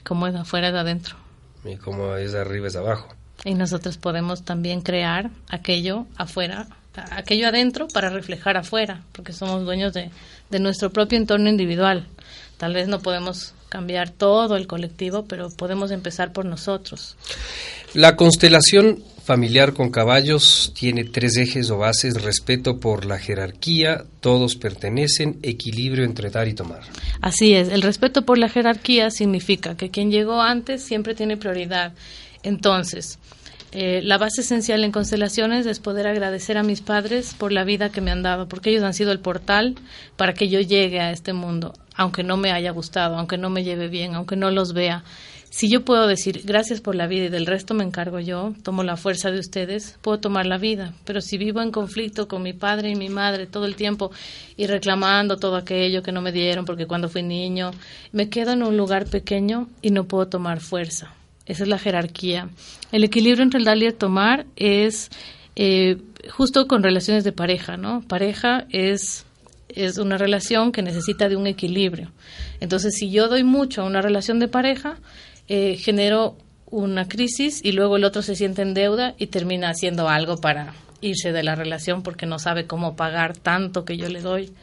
Como 0.04 0.28
es 0.28 0.36
afuera 0.36 0.68
es 0.68 0.76
adentro. 0.76 1.16
Y 1.64 1.78
como 1.78 2.18
es 2.18 2.34
arriba 2.34 2.68
es 2.68 2.76
abajo. 2.76 3.08
Y 3.44 3.54
nosotros 3.54 3.98
podemos 3.98 4.44
también 4.44 4.82
crear 4.82 5.32
aquello 5.50 6.06
afuera, 6.16 6.68
aquello 7.12 7.48
adentro 7.48 7.88
para 7.88 8.10
reflejar 8.10 8.58
afuera, 8.58 9.04
porque 9.12 9.34
somos 9.34 9.64
dueños 9.66 9.94
de, 9.94 10.12
de 10.50 10.60
nuestro 10.60 10.92
propio 10.92 11.18
entorno 11.18 11.50
individual. 11.50 12.08
Tal 12.58 12.74
vez 12.74 12.88
no 12.88 13.00
podemos 13.00 13.54
cambiar 13.70 14.10
todo 14.10 14.58
el 14.58 14.68
colectivo, 14.68 15.26
pero 15.26 15.50
podemos 15.50 15.92
empezar 15.92 16.34
por 16.34 16.46
nosotros. 16.46 17.16
La 17.94 18.16
constelación 18.16 19.02
familiar 19.24 19.74
con 19.74 19.90
caballos 19.92 20.74
tiene 20.78 21.06
tres 21.06 21.38
ejes 21.38 21.70
o 21.70 21.78
bases, 21.78 22.22
respeto 22.22 22.80
por 22.80 23.06
la 23.06 23.18
jerarquía, 23.18 24.04
todos 24.20 24.56
pertenecen, 24.56 25.40
equilibrio 25.42 26.04
entre 26.04 26.30
dar 26.30 26.48
y 26.48 26.54
tomar. 26.54 26.82
Así 27.22 27.54
es, 27.54 27.70
el 27.70 27.82
respeto 27.82 28.24
por 28.24 28.38
la 28.38 28.50
jerarquía 28.50 29.10
significa 29.10 29.78
que 29.78 29.90
quien 29.90 30.12
llegó 30.12 30.42
antes 30.42 30.84
siempre 30.84 31.16
tiene 31.16 31.38
prioridad 31.38 31.94
entonces, 32.44 33.20
Eh, 33.74 34.02
la 34.04 34.18
base 34.18 34.42
esencial 34.42 34.84
en 34.84 34.92
constelaciones 34.92 35.66
es 35.66 35.80
poder 35.80 36.06
agradecer 36.06 36.58
a 36.58 36.64
mis 36.64 36.82
padres 36.82 37.34
por 37.34 37.54
la 37.54 37.64
vida 37.64 37.90
que 37.90 38.02
me 38.02 38.12
han 38.12 38.22
dado, 38.22 38.50
porque 38.50 38.70
ellos 38.70 38.84
han 38.84 38.94
sido 38.94 39.14
el 39.14 39.20
portal 39.20 39.76
para 40.18 40.34
que 40.34 40.50
yo 40.50 40.60
llegue 40.60 41.00
a 41.00 41.12
este 41.12 41.32
mundo, 41.32 41.72
aunque 41.96 42.22
no 42.22 42.36
me 42.36 42.52
haya 42.52 42.72
gustado, 42.72 43.16
aunque 43.16 43.38
no 43.38 43.50
me 43.50 43.64
lleve 43.64 43.88
bien, 43.88 44.14
aunque 44.14 44.36
no 44.36 44.52
los 44.52 44.74
vea. 44.74 45.06
Si 45.50 45.70
yo 45.70 45.86
puedo 45.86 46.08
decir 46.08 46.42
gracias 46.44 46.82
por 46.82 46.96
la 46.96 47.08
vida 47.08 47.26
y 47.26 47.30
del 47.30 47.46
resto 47.46 47.74
me 47.74 47.86
encargo 47.86 48.20
yo, 48.20 48.54
tomo 48.62 48.84
la 48.84 48.98
fuerza 48.98 49.32
de 49.32 49.40
ustedes, 49.40 49.98
puedo 50.02 50.20
tomar 50.20 50.46
la 50.46 50.58
vida. 50.58 50.94
Pero 51.06 51.22
si 51.22 51.38
vivo 51.38 51.62
en 51.62 51.72
conflicto 51.72 52.28
con 52.28 52.44
mi 52.44 52.52
padre 52.52 52.90
y 52.90 52.96
mi 52.96 53.08
madre 53.08 53.48
todo 53.48 53.66
el 53.66 53.76
tiempo 53.76 54.12
y 54.58 54.68
reclamando 54.68 55.38
todo 55.38 55.56
aquello 55.56 56.04
que 56.04 56.12
no 56.12 56.22
me 56.22 56.34
dieron 56.34 56.66
porque 56.66 56.88
cuando 56.88 57.08
fui 57.08 57.24
niño, 57.24 57.72
me 58.12 58.28
quedo 58.28 58.52
en 58.52 58.64
un 58.64 58.76
lugar 58.76 59.06
pequeño 59.06 59.70
y 59.82 59.92
no 59.92 60.04
puedo 60.04 60.28
tomar 60.28 60.60
fuerza. 60.60 61.14
Esa 61.46 61.64
es 61.64 61.70
la 61.70 61.80
jerarquía. 61.80 62.50
El 62.92 63.04
equilibrio 63.04 63.44
entre 63.44 63.60
el 63.60 63.66
dar 63.66 63.78
y 63.78 63.86
el 63.86 63.96
tomar 63.96 64.46
es 64.56 65.10
eh, 65.56 65.98
justo 66.30 66.68
con 66.68 66.84
relaciones 66.84 67.24
de 67.24 67.32
pareja, 67.32 67.78
¿no? 67.78 68.02
Pareja 68.08 68.66
es 68.70 69.26
es 69.76 69.98
una 69.98 70.18
relación 70.18 70.72
que 70.72 70.82
necesita 70.82 71.30
de 71.30 71.36
un 71.36 71.48
equilibrio. 71.48 72.12
Entonces, 72.60 72.96
si 72.96 73.10
yo 73.10 73.28
doy 73.28 73.44
mucho 73.44 73.82
a 73.82 73.86
una 73.86 74.02
relación 74.02 74.40
de 74.40 74.48
pareja, 74.48 74.98
eh, 75.48 75.78
genero 75.78 76.36
una 76.70 77.08
crisis 77.08 77.62
y 77.64 77.74
luego 77.74 77.98
el 77.98 78.04
otro 78.04 78.22
se 78.22 78.36
siente 78.36 78.62
en 78.62 78.74
deuda 78.74 79.16
y 79.18 79.28
termina 79.28 79.70
haciendo 79.70 80.08
algo 80.08 80.38
para 80.38 80.74
irse 81.02 81.32
de 81.32 81.44
la 81.44 81.56
relación 81.56 82.04
porque 82.04 82.26
no 82.26 82.40
sabe 82.40 82.68
cómo 82.68 82.96
pagar 82.96 83.38
tanto 83.38 83.86
que 83.86 83.98
yo 83.98 84.10
le 84.10 84.22
doy. 84.22 84.54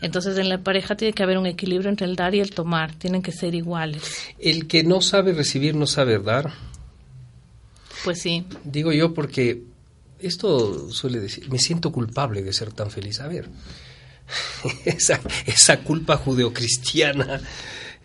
Entonces 0.00 0.38
en 0.38 0.48
la 0.48 0.58
pareja 0.58 0.96
tiene 0.96 1.12
que 1.12 1.22
haber 1.22 1.38
un 1.38 1.46
equilibrio 1.46 1.90
entre 1.90 2.06
el 2.06 2.16
dar 2.16 2.34
y 2.34 2.40
el 2.40 2.50
tomar, 2.50 2.94
tienen 2.94 3.22
que 3.22 3.32
ser 3.32 3.54
iguales. 3.54 4.02
El 4.38 4.66
que 4.66 4.84
no 4.84 5.00
sabe 5.00 5.32
recibir 5.32 5.74
no 5.74 5.86
sabe 5.86 6.18
dar. 6.18 6.52
Pues 8.04 8.20
sí. 8.20 8.44
Digo 8.64 8.92
yo 8.92 9.12
porque 9.12 9.62
esto 10.20 10.90
suele 10.90 11.18
decir, 11.18 11.50
me 11.50 11.58
siento 11.58 11.90
culpable 11.90 12.42
de 12.42 12.52
ser 12.52 12.72
tan 12.72 12.90
feliz. 12.90 13.20
A 13.20 13.26
ver, 13.26 13.48
esa, 14.84 15.20
esa 15.46 15.80
culpa 15.80 16.16
judeocristiana 16.16 17.40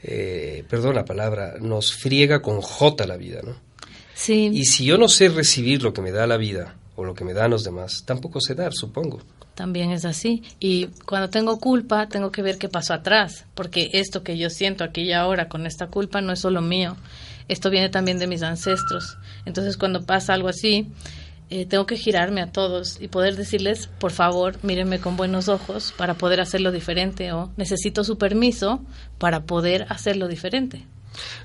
eh, 0.03 0.65
perdón 0.69 0.95
la 0.95 1.05
palabra, 1.05 1.55
nos 1.61 1.93
friega 1.93 2.41
con 2.41 2.59
J 2.59 3.07
la 3.07 3.15
vida, 3.15 3.41
¿no? 3.41 3.55
Sí. 4.13 4.51
Y 4.53 4.65
si 4.65 4.85
yo 4.85 4.97
no 4.97 5.07
sé 5.07 5.29
recibir 5.29 5.81
lo 5.81 5.93
que 5.93 6.01
me 6.01 6.11
da 6.11 6.27
la 6.27 6.37
vida 6.37 6.75
o 6.95 7.03
lo 7.03 7.13
que 7.13 7.23
me 7.23 7.33
dan 7.33 7.51
los 7.51 7.63
demás, 7.63 8.03
tampoco 8.05 8.39
sé 8.39 8.55
dar, 8.55 8.73
supongo. 8.73 9.19
También 9.55 9.91
es 9.91 10.05
así. 10.05 10.43
Y 10.59 10.87
cuando 11.05 11.29
tengo 11.29 11.59
culpa, 11.59 12.07
tengo 12.07 12.31
que 12.31 12.41
ver 12.41 12.57
qué 12.57 12.69
pasó 12.69 12.93
atrás, 12.93 13.45
porque 13.53 13.91
esto 13.93 14.23
que 14.23 14.37
yo 14.37 14.49
siento 14.49 14.83
aquí 14.83 15.01
y 15.01 15.13
ahora 15.13 15.47
con 15.47 15.65
esta 15.65 15.87
culpa 15.87 16.21
no 16.21 16.33
es 16.33 16.39
solo 16.39 16.61
mío, 16.61 16.95
esto 17.47 17.69
viene 17.69 17.89
también 17.89 18.19
de 18.19 18.27
mis 18.27 18.43
ancestros. 18.43 19.17
Entonces 19.45 19.77
cuando 19.77 20.05
pasa 20.05 20.33
algo 20.33 20.47
así, 20.47 20.87
eh, 21.49 21.65
tengo 21.65 21.85
que 21.85 21.97
girarme 21.97 22.41
a 22.41 22.51
todos 22.51 22.99
y 22.99 23.09
poder 23.09 23.35
decirles, 23.35 23.87
por 23.99 24.11
favor, 24.11 24.57
mírenme 24.63 24.99
con 24.99 25.17
buenos 25.17 25.49
ojos 25.49 25.93
para 25.95 26.15
poder 26.15 26.39
hacerlo 26.41 26.71
diferente 26.71 27.31
o 27.31 27.51
necesito 27.57 28.03
su 28.03 28.17
permiso 28.17 28.81
para 29.19 29.43
poder 29.43 29.85
hacerlo 29.89 30.27
diferente. 30.27 30.87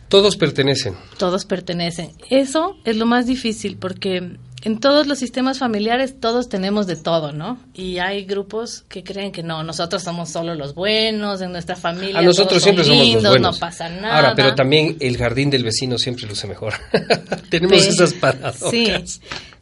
Todos 0.09 0.37
pertenecen. 0.37 0.95
Todos 1.19 1.45
pertenecen. 1.45 2.13
Eso 2.31 2.79
es 2.85 2.97
lo 2.97 3.05
más 3.05 3.27
difícil 3.27 3.77
porque 3.77 4.39
en 4.63 4.81
todos 4.81 5.07
los 5.07 5.19
sistemas 5.19 5.59
familiares 5.59 6.19
todos 6.19 6.49
tenemos 6.49 6.87
de 6.87 6.97
todo, 6.97 7.33
¿no? 7.33 7.59
Y 7.75 7.99
hay 7.99 8.25
grupos 8.25 8.85
que 8.89 9.05
creen 9.05 9.31
que 9.31 9.43
no, 9.43 9.63
nosotros 9.63 10.03
somos 10.03 10.31
solo 10.31 10.55
los 10.55 10.75
buenos, 10.75 11.41
en 11.41 11.53
nuestra 11.53 11.77
familia. 11.77 12.19
A 12.19 12.23
nosotros 12.23 12.63
siempre 12.63 12.85
somos 12.85 13.07
los 13.07 13.23
buenos. 13.23 13.55
No 13.55 13.61
pasa 13.61 13.89
nada. 13.89 14.17
Ahora, 14.17 14.35
pero 14.35 14.55
también 14.55 14.97
el 15.01 15.17
jardín 15.17 15.51
del 15.51 15.65
vecino 15.65 15.99
siempre 15.99 16.27
luce 16.27 16.47
mejor. 16.47 16.75
tenemos 17.51 17.87
esas 17.87 18.13
paradojas. 18.15 18.71
Sí, 18.71 18.91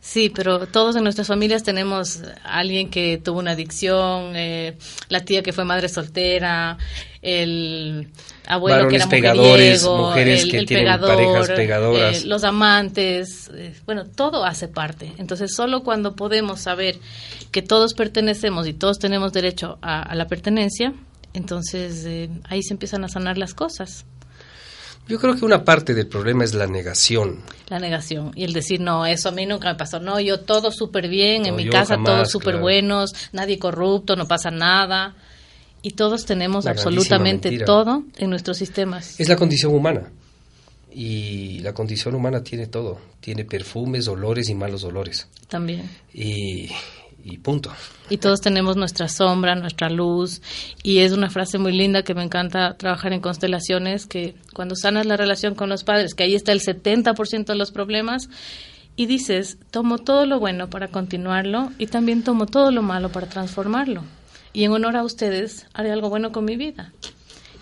sí, 0.06 0.30
pero 0.30 0.66
todos 0.68 0.94
en 0.94 1.02
nuestras 1.02 1.26
familias 1.26 1.64
tenemos 1.64 2.22
alguien 2.44 2.90
que 2.90 3.18
tuvo 3.18 3.40
una 3.40 3.52
adicción, 3.52 4.36
eh, 4.36 4.78
la 5.08 5.20
tía 5.20 5.42
que 5.42 5.52
fue 5.52 5.64
madre 5.64 5.88
soltera, 5.88 6.78
el 7.22 8.08
abuelo 8.46 8.86
que 8.88 8.96
era 8.96 9.08
pegadores, 9.08 9.84
mujeres 9.84 10.46
que 10.46 10.64
tienen 10.64 11.00
parejas 11.00 11.48
pegadoras, 11.50 12.22
eh, 12.22 12.26
los 12.26 12.44
amantes, 12.44 13.50
eh, 13.52 13.75
bueno, 13.84 14.04
todo 14.06 14.44
hace 14.44 14.68
parte. 14.68 15.12
Entonces, 15.18 15.54
solo 15.54 15.82
cuando 15.82 16.14
podemos 16.14 16.60
saber 16.60 16.98
que 17.50 17.62
todos 17.62 17.94
pertenecemos 17.94 18.68
y 18.68 18.75
todos 18.75 19.00
tenemos 19.00 19.32
derecho 19.32 19.78
a, 19.82 20.14
la 20.14 20.28
pertenencia, 20.28 20.94
entonces 21.34 22.04
eh, 22.06 22.30
ahí 22.44 22.62
se 22.62 22.75
empiezan 22.75 23.04
a 23.04 23.08
sanar 23.08 23.38
las 23.38 23.54
cosas. 23.54 24.06
Yo 25.08 25.18
creo 25.20 25.36
que 25.36 25.44
una 25.44 25.64
parte 25.64 25.94
del 25.94 26.08
problema 26.08 26.44
es 26.44 26.54
la 26.54 26.66
negación. 26.66 27.40
La 27.68 27.78
negación. 27.78 28.32
Y 28.34 28.44
el 28.44 28.52
decir, 28.52 28.80
no, 28.80 29.06
eso 29.06 29.28
a 29.28 29.32
mí 29.32 29.46
nunca 29.46 29.68
me 29.68 29.76
pasó. 29.76 30.00
No, 30.00 30.18
yo 30.18 30.40
todo 30.40 30.72
súper 30.72 31.08
bien, 31.08 31.46
en 31.46 31.54
mi 31.54 31.68
casa 31.68 31.96
todos 32.04 32.30
súper 32.30 32.58
buenos, 32.58 33.12
nadie 33.32 33.58
corrupto, 33.58 34.16
no 34.16 34.26
pasa 34.26 34.50
nada 34.50 35.14
y 35.86 35.92
todos 35.92 36.25
tenemos 36.25 36.66
absolutamente 36.66 37.56
todo 37.60 38.02
en 38.16 38.28
nuestros 38.28 38.56
sistemas. 38.56 39.20
Es 39.20 39.28
la 39.28 39.36
condición 39.36 39.72
humana. 39.72 40.10
Y 40.90 41.60
la 41.60 41.72
condición 41.75 42.16
humana 42.16 42.42
tiene 42.42 42.66
todo. 42.66 42.98
Tiene 43.20 43.44
perfumes, 43.44 44.08
olores 44.08 44.48
y 44.48 44.56
malos 44.56 44.82
olores. 44.82 45.28
También. 45.46 45.88
Y, 46.12 46.70
y 47.26 47.38
punto. 47.38 47.73
Y 48.09 48.18
todos 48.18 48.40
tenemos 48.40 48.76
nuestra 48.76 49.09
sombra, 49.09 49.54
nuestra 49.54 49.90
luz. 49.90 50.40
Y 50.83 50.99
es 50.99 51.12
una 51.12 51.28
frase 51.28 51.59
muy 51.59 51.73
linda 51.73 52.02
que 52.02 52.14
me 52.14 52.23
encanta 52.23 52.76
trabajar 52.76 53.12
en 53.12 53.21
constelaciones, 53.21 54.06
que 54.06 54.35
cuando 54.54 54.76
sanas 54.76 55.06
la 55.06 55.16
relación 55.16 55.54
con 55.54 55.68
los 55.68 55.85
padres, 55.85 56.14
que 56.14 56.23
ahí 56.23 56.35
está 56.35 56.52
el 56.52 56.61
70% 56.61 57.47
de 57.47 57.56
los 57.56 57.73
problemas, 57.73 58.28
y 58.95 59.06
dices, 59.06 59.59
tomo 59.71 59.99
todo 59.99 60.25
lo 60.25 60.40
bueno 60.40 60.71
para 60.71 60.88
continuarlo 60.88 61.71
y 61.76 61.88
también 61.88 62.23
tomo 62.23 62.47
todo 62.47 62.71
lo 62.71 62.83
malo 62.83 63.11
para 63.11 63.28
transformarlo 63.28 64.04
y 64.56 64.64
en 64.64 64.73
honor 64.73 64.97
a 64.97 65.04
ustedes 65.04 65.66
haré 65.75 65.92
algo 65.92 66.09
bueno 66.09 66.33
con 66.33 66.47
mi 66.47 66.56
vida. 66.56 66.90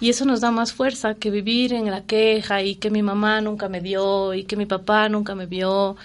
Y 0.00 0.11
eso 0.11 0.25
nos 0.25 0.40
da 0.40 0.52
más 0.52 0.73
fuerza 0.73 1.14
que 1.14 1.28
vivir 1.33 1.73
en 1.73 1.90
la 1.90 2.02
queja 2.02 2.62
y 2.62 2.76
que 2.76 2.88
mi 2.88 3.02
mamá 3.02 3.40
nunca 3.40 3.68
me 3.68 3.80
dio 3.80 4.33
y 4.33 4.44
que 4.44 4.56
mi 4.56 4.64
papá 4.64 5.09
nunca 5.09 5.35
me 5.35 5.47
vio. 5.47 5.97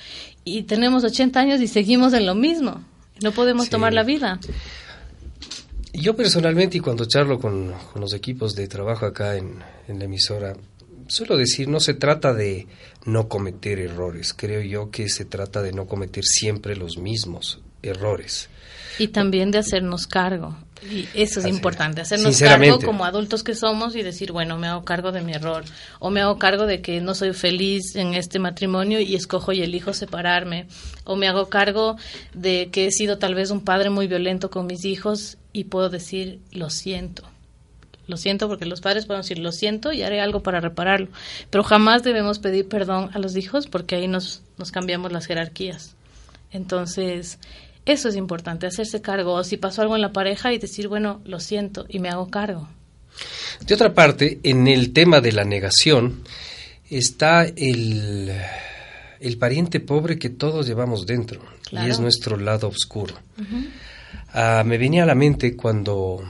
Y 0.43 0.63
tenemos 0.63 1.03
80 1.03 1.39
años 1.39 1.61
y 1.61 1.67
seguimos 1.67 2.13
en 2.13 2.25
lo 2.25 2.33
mismo. 2.33 2.83
No 3.21 3.31
podemos 3.31 3.69
tomar 3.69 3.93
la 3.93 4.03
vida. 4.03 4.39
Yo 5.93 6.15
personalmente, 6.15 6.77
y 6.77 6.79
cuando 6.79 7.05
charlo 7.05 7.39
con, 7.39 7.73
los 7.95 8.13
equipos 8.13 8.55
de 8.55 8.67
trabajo 8.67 9.05
acá 9.05 9.35
en, 9.35 9.59
en 9.87 9.99
la 9.99 10.05
emisora, 10.05 10.55
suelo 11.07 11.35
decir, 11.35 11.67
no 11.67 11.79
se 11.79 11.93
trata 11.93 12.33
de 12.33 12.67
no 13.05 13.27
cometer 13.27 13.79
errores. 13.79 14.33
Creo 14.33 14.61
yo 14.61 14.91
que 14.91 15.09
se 15.09 15.25
trata 15.25 15.61
de 15.61 15.73
no 15.73 15.87
cometer 15.87 16.23
siempre 16.23 16.75
los 16.75 16.97
mismos 16.97 17.59
errores. 17.81 18.49
Y 18.97 19.09
también 19.09 19.51
de 19.51 19.57
hacernos 19.57 20.07
cargo. 20.07 20.55
Y 20.81 21.07
eso 21.13 21.41
es 21.41 21.45
importante, 21.45 22.01
hacernos 22.01 22.39
cargo 22.39 22.79
como 22.79 23.03
adultos 23.03 23.43
que 23.43 23.53
somos 23.53 23.95
y 23.95 24.03
decir, 24.03 24.31
bueno, 24.31 24.57
me 24.57 24.67
hago 24.67 24.85
cargo 24.85 25.11
de 25.11 25.21
mi 25.21 25.33
error 25.33 25.65
o 25.99 26.09
me 26.09 26.21
hago 26.21 26.39
cargo 26.39 26.65
de 26.65 26.81
que 26.81 27.01
no 27.01 27.15
soy 27.15 27.33
feliz 27.33 27.95
en 27.95 28.13
este 28.13 28.39
matrimonio 28.39 28.99
y 29.01 29.15
escojo 29.15 29.51
y 29.51 29.61
elijo 29.61 29.93
separarme 29.93 30.67
o 31.03 31.17
me 31.17 31.27
hago 31.27 31.49
cargo 31.49 31.97
de 32.33 32.69
que 32.71 32.85
he 32.85 32.91
sido 32.91 33.17
tal 33.17 33.35
vez 33.35 33.51
un 33.51 33.61
padre 33.61 33.89
muy 33.89 34.07
violento 34.07 34.49
con 34.49 34.67
mis 34.67 34.85
hijos 34.85 35.37
y 35.51 35.65
puedo 35.65 35.89
decir, 35.89 36.39
lo 36.51 36.69
siento. 36.69 37.23
Lo 38.07 38.17
siento 38.17 38.47
porque 38.47 38.65
los 38.65 38.81
padres 38.81 39.05
pueden 39.05 39.21
decir, 39.21 39.37
lo 39.37 39.51
siento 39.51 39.91
y 39.91 40.01
haré 40.01 40.19
algo 40.19 40.41
para 40.41 40.59
repararlo. 40.59 41.09
Pero 41.49 41.63
jamás 41.63 42.03
debemos 42.03 42.39
pedir 42.39 42.67
perdón 42.67 43.11
a 43.13 43.19
los 43.19 43.35
hijos 43.35 43.67
porque 43.67 43.95
ahí 43.95 44.07
nos, 44.07 44.41
nos 44.57 44.71
cambiamos 44.71 45.11
las 45.11 45.27
jerarquías. 45.27 45.95
Entonces, 46.51 47.37
eso 47.89 48.09
es 48.09 48.15
importante, 48.15 48.67
hacerse 48.67 49.01
cargo. 49.01 49.43
si 49.43 49.57
pasó 49.57 49.81
algo 49.81 49.95
en 49.95 50.01
la 50.01 50.11
pareja 50.11 50.53
y 50.53 50.57
decir, 50.57 50.87
bueno, 50.87 51.21
lo 51.25 51.39
siento 51.39 51.85
y 51.89 51.99
me 51.99 52.09
hago 52.09 52.29
cargo. 52.29 52.67
De 53.65 53.73
otra 53.73 53.93
parte, 53.93 54.39
en 54.43 54.67
el 54.67 54.93
tema 54.93 55.21
de 55.21 55.31
la 55.31 55.43
negación 55.43 56.23
está 56.89 57.43
el, 57.43 58.31
el 59.19 59.37
pariente 59.37 59.79
pobre 59.79 60.17
que 60.17 60.29
todos 60.29 60.67
llevamos 60.67 61.05
dentro 61.05 61.41
y 61.71 61.89
es 61.89 61.99
nuestro 61.99 62.37
lado 62.37 62.67
oscuro. 62.67 63.15
Ah, 64.33 64.63
me 64.65 64.77
venía 64.77 65.03
a 65.03 65.07
la 65.07 65.15
mente 65.15 65.55
cuando 65.55 66.21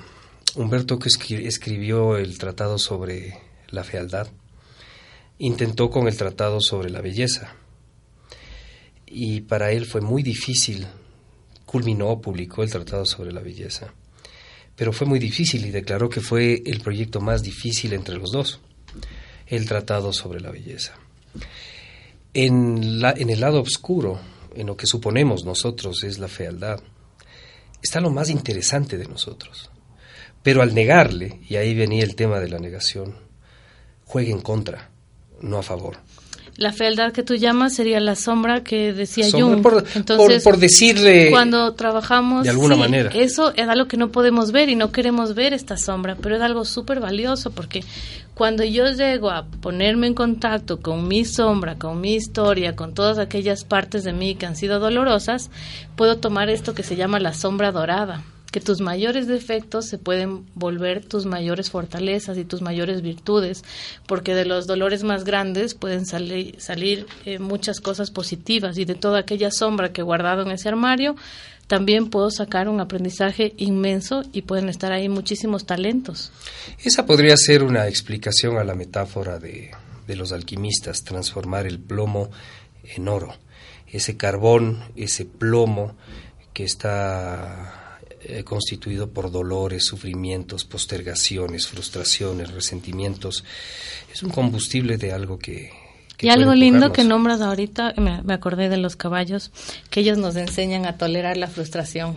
Humberto 0.55 0.97
que 0.97 1.09
escribió 1.45 2.17
el 2.17 2.37
tratado 2.37 2.77
sobre 2.77 3.37
la 3.69 3.83
fealdad, 3.83 4.27
intentó 5.37 5.89
con 5.89 6.07
el 6.07 6.17
tratado 6.17 6.59
sobre 6.59 6.89
la 6.89 7.01
belleza. 7.01 7.53
Y 9.05 9.41
para 9.41 9.71
él 9.71 9.85
fue 9.85 10.01
muy 10.01 10.23
difícil 10.23 10.87
culminó, 11.69 12.19
publicó 12.19 12.63
el 12.63 12.71
Tratado 12.71 13.05
sobre 13.05 13.31
la 13.31 13.41
Belleza. 13.41 13.93
Pero 14.75 14.91
fue 14.91 15.05
muy 15.05 15.19
difícil 15.19 15.63
y 15.67 15.69
declaró 15.69 16.09
que 16.09 16.19
fue 16.19 16.63
el 16.65 16.81
proyecto 16.81 17.21
más 17.21 17.43
difícil 17.43 17.93
entre 17.93 18.17
los 18.17 18.31
dos, 18.31 18.59
el 19.45 19.67
Tratado 19.67 20.11
sobre 20.11 20.41
la 20.41 20.49
Belleza. 20.49 20.95
En, 22.33 22.99
la, 22.99 23.11
en 23.11 23.29
el 23.29 23.41
lado 23.41 23.61
oscuro, 23.61 24.19
en 24.55 24.65
lo 24.65 24.75
que 24.75 24.87
suponemos 24.87 25.45
nosotros 25.45 26.03
es 26.03 26.17
la 26.17 26.27
fealdad, 26.27 26.79
está 27.83 27.99
lo 27.99 28.09
más 28.09 28.31
interesante 28.31 28.97
de 28.97 29.05
nosotros. 29.05 29.69
Pero 30.41 30.63
al 30.63 30.73
negarle, 30.73 31.39
y 31.47 31.57
ahí 31.57 31.75
venía 31.75 32.03
el 32.03 32.15
tema 32.15 32.39
de 32.39 32.49
la 32.49 32.57
negación, 32.57 33.15
juega 34.05 34.31
en 34.31 34.41
contra, 34.41 34.89
no 35.41 35.59
a 35.59 35.63
favor. 35.63 35.97
La 36.59 36.73
fealdad 36.73 37.13
que 37.13 37.23
tú 37.23 37.35
llamas 37.35 37.73
sería 37.73 38.01
la 38.01 38.15
sombra 38.15 38.63
que 38.63 38.91
decía 38.91 39.23
Sombra, 39.29 39.47
Jung. 39.47 39.61
por, 39.63 39.85
Entonces, 39.95 40.43
por, 40.43 40.53
por 40.53 40.59
decirle 40.59 41.29
cuando 41.31 41.73
trabajamos 41.73 42.43
de 42.43 42.49
alguna 42.49 42.75
sí, 42.75 42.81
manera. 42.81 43.09
eso 43.13 43.53
es 43.55 43.67
algo 43.69 43.87
que 43.87 43.95
no 43.95 44.11
podemos 44.11 44.51
ver 44.51 44.67
y 44.67 44.75
no 44.75 44.91
queremos 44.91 45.35
ver 45.35 45.53
esta 45.53 45.77
sombra 45.77 46.17
pero 46.21 46.35
es 46.35 46.41
algo 46.41 46.65
súper 46.65 46.99
valioso 46.99 47.51
porque 47.51 47.83
cuando 48.33 48.65
yo 48.65 48.89
llego 48.91 49.29
a 49.29 49.45
ponerme 49.45 50.07
en 50.07 50.13
contacto 50.13 50.81
con 50.81 51.07
mi 51.07 51.23
sombra 51.23 51.75
con 51.75 52.01
mi 52.01 52.15
historia 52.15 52.75
con 52.75 52.93
todas 52.93 53.19
aquellas 53.19 53.63
partes 53.63 54.03
de 54.03 54.11
mí 54.11 54.35
que 54.35 54.45
han 54.45 54.57
sido 54.57 54.79
dolorosas 54.79 55.49
puedo 55.95 56.17
tomar 56.17 56.49
esto 56.49 56.75
que 56.75 56.83
se 56.83 56.97
llama 56.97 57.21
la 57.21 57.33
sombra 57.33 57.71
dorada 57.71 58.21
que 58.51 58.59
tus 58.59 58.81
mayores 58.81 59.27
defectos 59.27 59.85
se 59.85 59.97
pueden 59.97 60.45
volver 60.55 61.05
tus 61.05 61.25
mayores 61.25 61.69
fortalezas 61.69 62.37
y 62.37 62.45
tus 62.45 62.61
mayores 62.61 63.01
virtudes, 63.01 63.63
porque 64.07 64.33
de 64.33 64.45
los 64.45 64.67
dolores 64.67 65.03
más 65.03 65.23
grandes 65.23 65.75
pueden 65.75 66.05
salir, 66.05 67.05
eh, 67.25 67.39
muchas 67.39 67.79
cosas 67.79 68.11
positivas 68.11 68.77
y 68.77 68.85
de 68.85 68.95
toda 68.95 69.19
aquella 69.19 69.51
sombra 69.51 69.91
que 69.91 70.01
he 70.01 70.03
guardado 70.03 70.41
en 70.41 70.51
ese 70.51 70.69
armario, 70.69 71.15
también 71.67 72.09
puedo 72.09 72.31
sacar 72.31 72.67
un 72.67 72.79
aprendizaje 72.79 73.53
inmenso 73.57 74.23
y 74.33 74.41
pueden 74.41 74.69
estar 74.69 74.91
ahí 74.91 75.07
muchísimos 75.07 75.67
talentos. 75.67 76.31
Esa 76.79 77.05
podría 77.05 77.37
ser 77.37 77.61
una 77.61 77.87
explicación 77.87 78.57
a 78.57 78.63
la 78.63 78.73
metáfora 78.73 79.37
de, 79.37 79.69
de 80.07 80.15
los 80.15 80.31
alquimistas, 80.31 81.03
transformar 81.03 81.67
el 81.67 81.79
plomo 81.79 82.31
en 82.83 83.07
oro. 83.07 83.35
Ese 83.85 84.17
carbón, 84.17 84.83
ese 84.95 85.25
plomo 85.25 85.95
que 86.53 86.63
está 86.63 87.88
eh, 88.29 88.43
constituido 88.43 89.09
por 89.09 89.31
dolores, 89.31 89.85
sufrimientos, 89.85 90.63
postergaciones, 90.63 91.67
frustraciones, 91.67 92.51
resentimientos. 92.51 93.43
Es 94.13 94.21
un 94.23 94.29
combustible 94.29 94.97
de 94.97 95.11
algo 95.11 95.39
que... 95.39 95.71
que 96.15 96.27
y 96.27 96.29
algo 96.29 96.53
lindo 96.53 96.91
que 96.91 97.03
nombras 97.03 97.41
ahorita, 97.41 97.93
me, 97.97 98.21
me 98.21 98.33
acordé 98.33 98.69
de 98.69 98.77
los 98.77 98.95
caballos, 98.95 99.51
que 99.89 100.01
ellos 100.01 100.17
nos 100.17 100.35
enseñan 100.35 100.85
a 100.85 100.97
tolerar 100.97 101.37
la 101.37 101.47
frustración. 101.47 102.15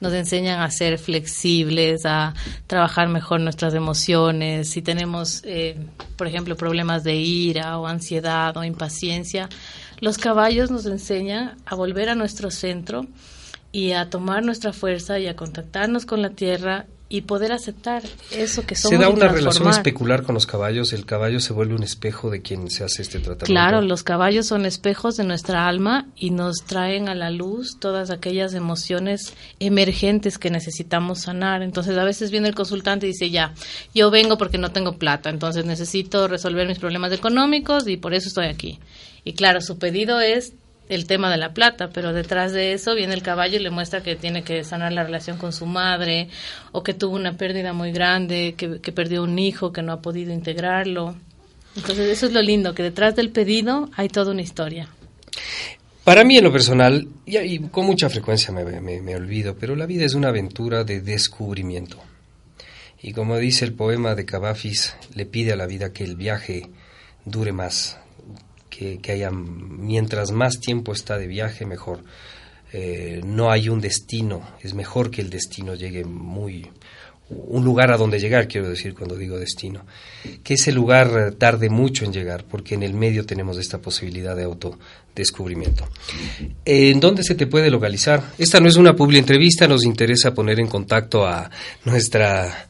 Nos 0.00 0.12
enseñan 0.12 0.60
a 0.60 0.70
ser 0.70 0.98
flexibles, 0.98 2.06
a 2.06 2.34
trabajar 2.68 3.08
mejor 3.08 3.40
nuestras 3.40 3.74
emociones. 3.74 4.68
Si 4.68 4.80
tenemos, 4.80 5.42
eh, 5.44 5.76
por 6.16 6.28
ejemplo, 6.28 6.56
problemas 6.56 7.02
de 7.02 7.16
ira 7.16 7.78
o 7.78 7.86
ansiedad 7.86 8.56
o 8.56 8.62
impaciencia, 8.62 9.48
los 10.00 10.18
caballos 10.18 10.70
nos 10.70 10.86
enseñan 10.86 11.56
a 11.66 11.74
volver 11.74 12.10
a 12.10 12.14
nuestro 12.14 12.50
centro 12.52 13.06
y 13.72 13.92
a 13.92 14.10
tomar 14.10 14.44
nuestra 14.44 14.72
fuerza 14.72 15.18
y 15.18 15.26
a 15.26 15.36
contactarnos 15.36 16.06
con 16.06 16.22
la 16.22 16.30
tierra 16.30 16.86
y 17.10 17.22
poder 17.22 17.52
aceptar 17.52 18.02
eso 18.32 18.66
que 18.66 18.74
somos. 18.74 18.98
Se 18.98 19.02
da 19.02 19.08
una 19.08 19.28
relación 19.28 19.68
especular 19.68 20.24
con 20.24 20.34
los 20.34 20.46
caballos. 20.46 20.92
El 20.92 21.06
caballo 21.06 21.40
se 21.40 21.54
vuelve 21.54 21.74
un 21.74 21.82
espejo 21.82 22.28
de 22.28 22.42
quien 22.42 22.70
se 22.70 22.84
hace 22.84 23.00
este 23.00 23.18
tratamiento. 23.18 23.46
Claro, 23.46 23.80
los 23.80 24.02
caballos 24.02 24.46
son 24.46 24.66
espejos 24.66 25.16
de 25.16 25.24
nuestra 25.24 25.66
alma 25.66 26.06
y 26.16 26.30
nos 26.30 26.58
traen 26.66 27.08
a 27.08 27.14
la 27.14 27.30
luz 27.30 27.78
todas 27.78 28.10
aquellas 28.10 28.52
emociones 28.52 29.32
emergentes 29.58 30.36
que 30.36 30.50
necesitamos 30.50 31.22
sanar. 31.22 31.62
Entonces, 31.62 31.96
a 31.96 32.04
veces 32.04 32.30
viene 32.30 32.48
el 32.48 32.54
consultante 32.54 33.06
y 33.06 33.10
dice, 33.12 33.30
ya, 33.30 33.54
yo 33.94 34.10
vengo 34.10 34.36
porque 34.36 34.58
no 34.58 34.70
tengo 34.70 34.98
plata, 34.98 35.30
entonces 35.30 35.64
necesito 35.64 36.28
resolver 36.28 36.68
mis 36.68 36.78
problemas 36.78 37.12
económicos 37.12 37.88
y 37.88 37.96
por 37.96 38.12
eso 38.12 38.28
estoy 38.28 38.46
aquí. 38.46 38.80
Y 39.24 39.32
claro, 39.32 39.62
su 39.62 39.78
pedido 39.78 40.20
es 40.20 40.52
el 40.88 41.06
tema 41.06 41.30
de 41.30 41.36
la 41.36 41.52
plata, 41.52 41.90
pero 41.90 42.12
detrás 42.12 42.52
de 42.52 42.72
eso 42.72 42.94
viene 42.94 43.14
el 43.14 43.22
caballo 43.22 43.56
y 43.56 43.62
le 43.62 43.70
muestra 43.70 44.02
que 44.02 44.16
tiene 44.16 44.42
que 44.42 44.64
sanar 44.64 44.92
la 44.92 45.04
relación 45.04 45.36
con 45.38 45.52
su 45.52 45.66
madre 45.66 46.28
o 46.72 46.82
que 46.82 46.94
tuvo 46.94 47.16
una 47.16 47.36
pérdida 47.36 47.72
muy 47.72 47.92
grande, 47.92 48.54
que, 48.56 48.80
que 48.80 48.92
perdió 48.92 49.22
un 49.22 49.38
hijo, 49.38 49.72
que 49.72 49.82
no 49.82 49.92
ha 49.92 50.00
podido 50.00 50.32
integrarlo. 50.32 51.14
Entonces 51.76 52.08
eso 52.08 52.26
es 52.26 52.32
lo 52.32 52.42
lindo, 52.42 52.74
que 52.74 52.82
detrás 52.82 53.14
del 53.16 53.30
pedido 53.30 53.88
hay 53.96 54.08
toda 54.08 54.32
una 54.32 54.42
historia. 54.42 54.88
Para 56.04 56.24
mí, 56.24 56.38
en 56.38 56.44
lo 56.44 56.50
personal, 56.52 57.06
y, 57.26 57.58
con 57.68 57.84
mucha 57.84 58.08
frecuencia 58.08 58.52
me, 58.52 58.64
me- 58.80 59.02
me 59.02 59.14
olvido, 59.14 59.56
pero 59.60 59.76
la 59.76 59.84
vida 59.84 60.06
es 60.06 60.14
una 60.14 60.28
aventura 60.28 60.82
de 60.84 61.00
descubrimiento. 61.02 61.98
Y 63.02 63.12
como 63.12 63.36
dice 63.36 63.64
el 63.66 63.74
poema 63.74 64.14
de 64.14 64.24
Cavafis, 64.24 64.96
le 65.14 65.26
pide 65.26 65.52
a 65.52 65.56
la 65.56 65.66
vida 65.66 65.92
que 65.92 66.04
el 66.04 66.16
viaje 66.16 66.70
dure 67.26 67.52
más, 67.52 67.98
que, 68.78 69.12
haya, 69.12 69.30
mientras 69.30 70.30
más 70.30 70.60
tiempo 70.60 70.92
está 70.92 71.18
de 71.18 71.26
viaje, 71.26 71.66
mejor. 71.66 72.00
Eh, 72.72 73.22
no 73.24 73.50
hay 73.50 73.68
un 73.68 73.80
destino, 73.80 74.42
es 74.62 74.74
mejor 74.74 75.10
que 75.10 75.22
el 75.22 75.30
destino 75.30 75.74
llegue 75.74 76.04
muy, 76.04 76.68
un 77.30 77.64
lugar 77.64 77.90
a 77.90 77.96
donde 77.96 78.20
llegar, 78.20 78.46
quiero 78.46 78.68
decir 78.68 78.94
cuando 78.94 79.16
digo 79.16 79.38
destino, 79.38 79.86
que 80.44 80.54
ese 80.54 80.70
lugar 80.70 81.32
tarde 81.38 81.70
mucho 81.70 82.04
en 82.04 82.12
llegar, 82.12 82.44
porque 82.44 82.74
en 82.74 82.82
el 82.82 82.92
medio 82.92 83.24
tenemos 83.24 83.56
esta 83.56 83.78
posibilidad 83.78 84.36
de 84.36 84.44
autodescubrimiento. 84.44 85.88
¿En 86.64 87.00
dónde 87.00 87.22
se 87.22 87.34
te 87.34 87.46
puede 87.46 87.70
localizar? 87.70 88.22
Esta 88.38 88.60
no 88.60 88.68
es 88.68 88.76
una 88.76 88.94
publi 88.94 89.18
entrevista, 89.18 89.66
nos 89.66 89.84
interesa 89.84 90.34
poner 90.34 90.60
en 90.60 90.68
contacto 90.68 91.26
a 91.26 91.50
nuestra 91.86 92.67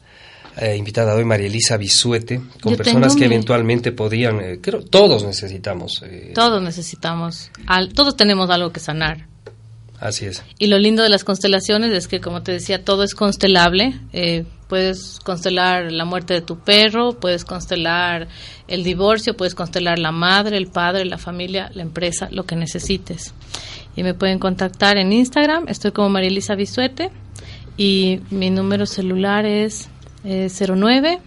eh, 0.59 0.75
invitada 0.77 1.15
hoy, 1.15 1.25
María 1.25 1.47
Elisa 1.47 1.77
Bisuete, 1.77 2.41
con 2.61 2.73
Yo 2.73 2.77
personas 2.77 3.15
que 3.15 3.27
mi- 3.27 3.33
eventualmente 3.35 3.91
podrían, 3.91 4.39
eh, 4.41 4.59
creo, 4.61 4.81
todos 4.83 5.23
necesitamos. 5.23 6.01
eh, 6.05 6.31
Todos 6.35 6.61
necesitamos, 6.61 7.51
al- 7.67 7.93
todos 7.93 8.15
tenemos 8.17 8.49
algo 8.49 8.71
que 8.71 8.79
sanar. 8.79 9.27
Así 9.99 10.25
es. 10.25 10.43
Y 10.57 10.67
lo 10.67 10.77
lindo 10.77 11.03
de 11.03 11.09
las 11.09 11.25
constelaciones 11.25 11.91
es 11.91 12.07
que, 12.07 12.21
como 12.21 12.41
te 12.41 12.53
decía, 12.53 12.85
todo 12.85 13.03
es 13.03 13.13
constelable. 13.13 13.99
Eh, 14.13 14.45
puedes 14.69 15.19
constelar 15.19 15.91
la 15.91 16.05
muerte 16.05 16.33
de 16.33 16.39
tu 16.41 16.59
perro, 16.59 17.19
puedes 17.19 17.43
constelar 17.43 18.29
el 18.69 18.83
divorcio, 18.85 19.35
puedes 19.35 19.55
constelar 19.55 19.99
la 19.99 20.13
madre, 20.13 20.55
el 20.55 20.67
padre, 20.67 21.03
la 21.03 21.17
familia, 21.17 21.69
la 21.73 21.81
empresa, 21.81 22.29
lo 22.31 22.45
que 22.45 22.55
necesites. 22.55 23.33
Y 23.97 24.03
me 24.03 24.13
pueden 24.13 24.39
contactar 24.39 24.95
en 24.97 25.11
Instagram, 25.11 25.67
estoy 25.67 25.91
como 25.91 26.07
María 26.09 26.29
Elisa 26.29 26.55
Bisuete 26.55 27.09
y 27.75 28.21
mi 28.29 28.49
número 28.51 28.85
celular 28.85 29.45
es 29.45 29.89
eh, 30.23 30.49
09 30.49 31.19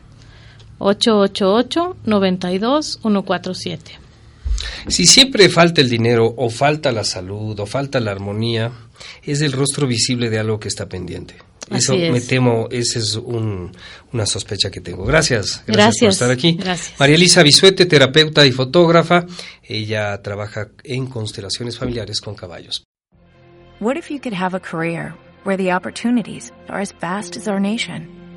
888 0.79 1.97
92 2.05 2.99
147. 3.03 3.99
Si 4.89 5.07
siempre 5.07 5.49
falta 5.49 5.81
el 5.81 5.89
dinero 5.91 6.33
o 6.37 6.51
falta 6.51 6.93
la 6.93 7.05
salud 7.05 7.59
o 7.59 7.67
falta 7.67 8.01
la 8.01 8.11
armonía, 8.13 8.71
es 9.23 9.41
el 9.43 9.53
rostro 9.53 9.87
visible 9.87 10.31
de 10.31 10.39
algo 10.39 10.59
que 10.61 10.69
está 10.69 10.89
pendiente. 10.89 11.35
Eso 11.71 11.93
Así 11.95 12.03
es. 12.03 12.13
me 12.13 12.21
temo, 12.21 12.69
esa 12.71 12.99
es 12.99 13.15
un- 13.17 13.73
una 14.13 14.27
sospecha 14.27 14.71
que 14.71 14.81
tengo. 14.81 15.05
Gracias, 15.05 15.63
gracias, 15.67 16.01
por 16.01 16.09
estar 16.11 16.31
aquí. 16.31 16.53
gracias. 16.59 16.99
María 16.99 17.15
Elisa 17.17 17.43
Bisuete, 17.43 17.87
terapeuta 17.87 18.45
y 18.45 18.53
fotógrafa. 18.53 19.25
Ella 19.63 20.21
trabaja 20.23 20.69
en 20.85 21.07
constelaciones 21.07 21.79
familiares 21.79 22.21
con 22.21 22.35
caballos. 22.35 22.85
What 23.81 23.97
if 23.97 24.11
you 24.11 24.21
could 24.21 24.35
have 24.35 24.57
a 24.57 24.61
career 24.61 25.15
where 25.45 25.57
the 25.63 25.73
opportunities 25.75 26.53
are 26.69 26.83
as 26.83 26.93
vast 27.01 27.37
as 27.37 27.49
our 27.49 27.61
nation, 27.61 28.09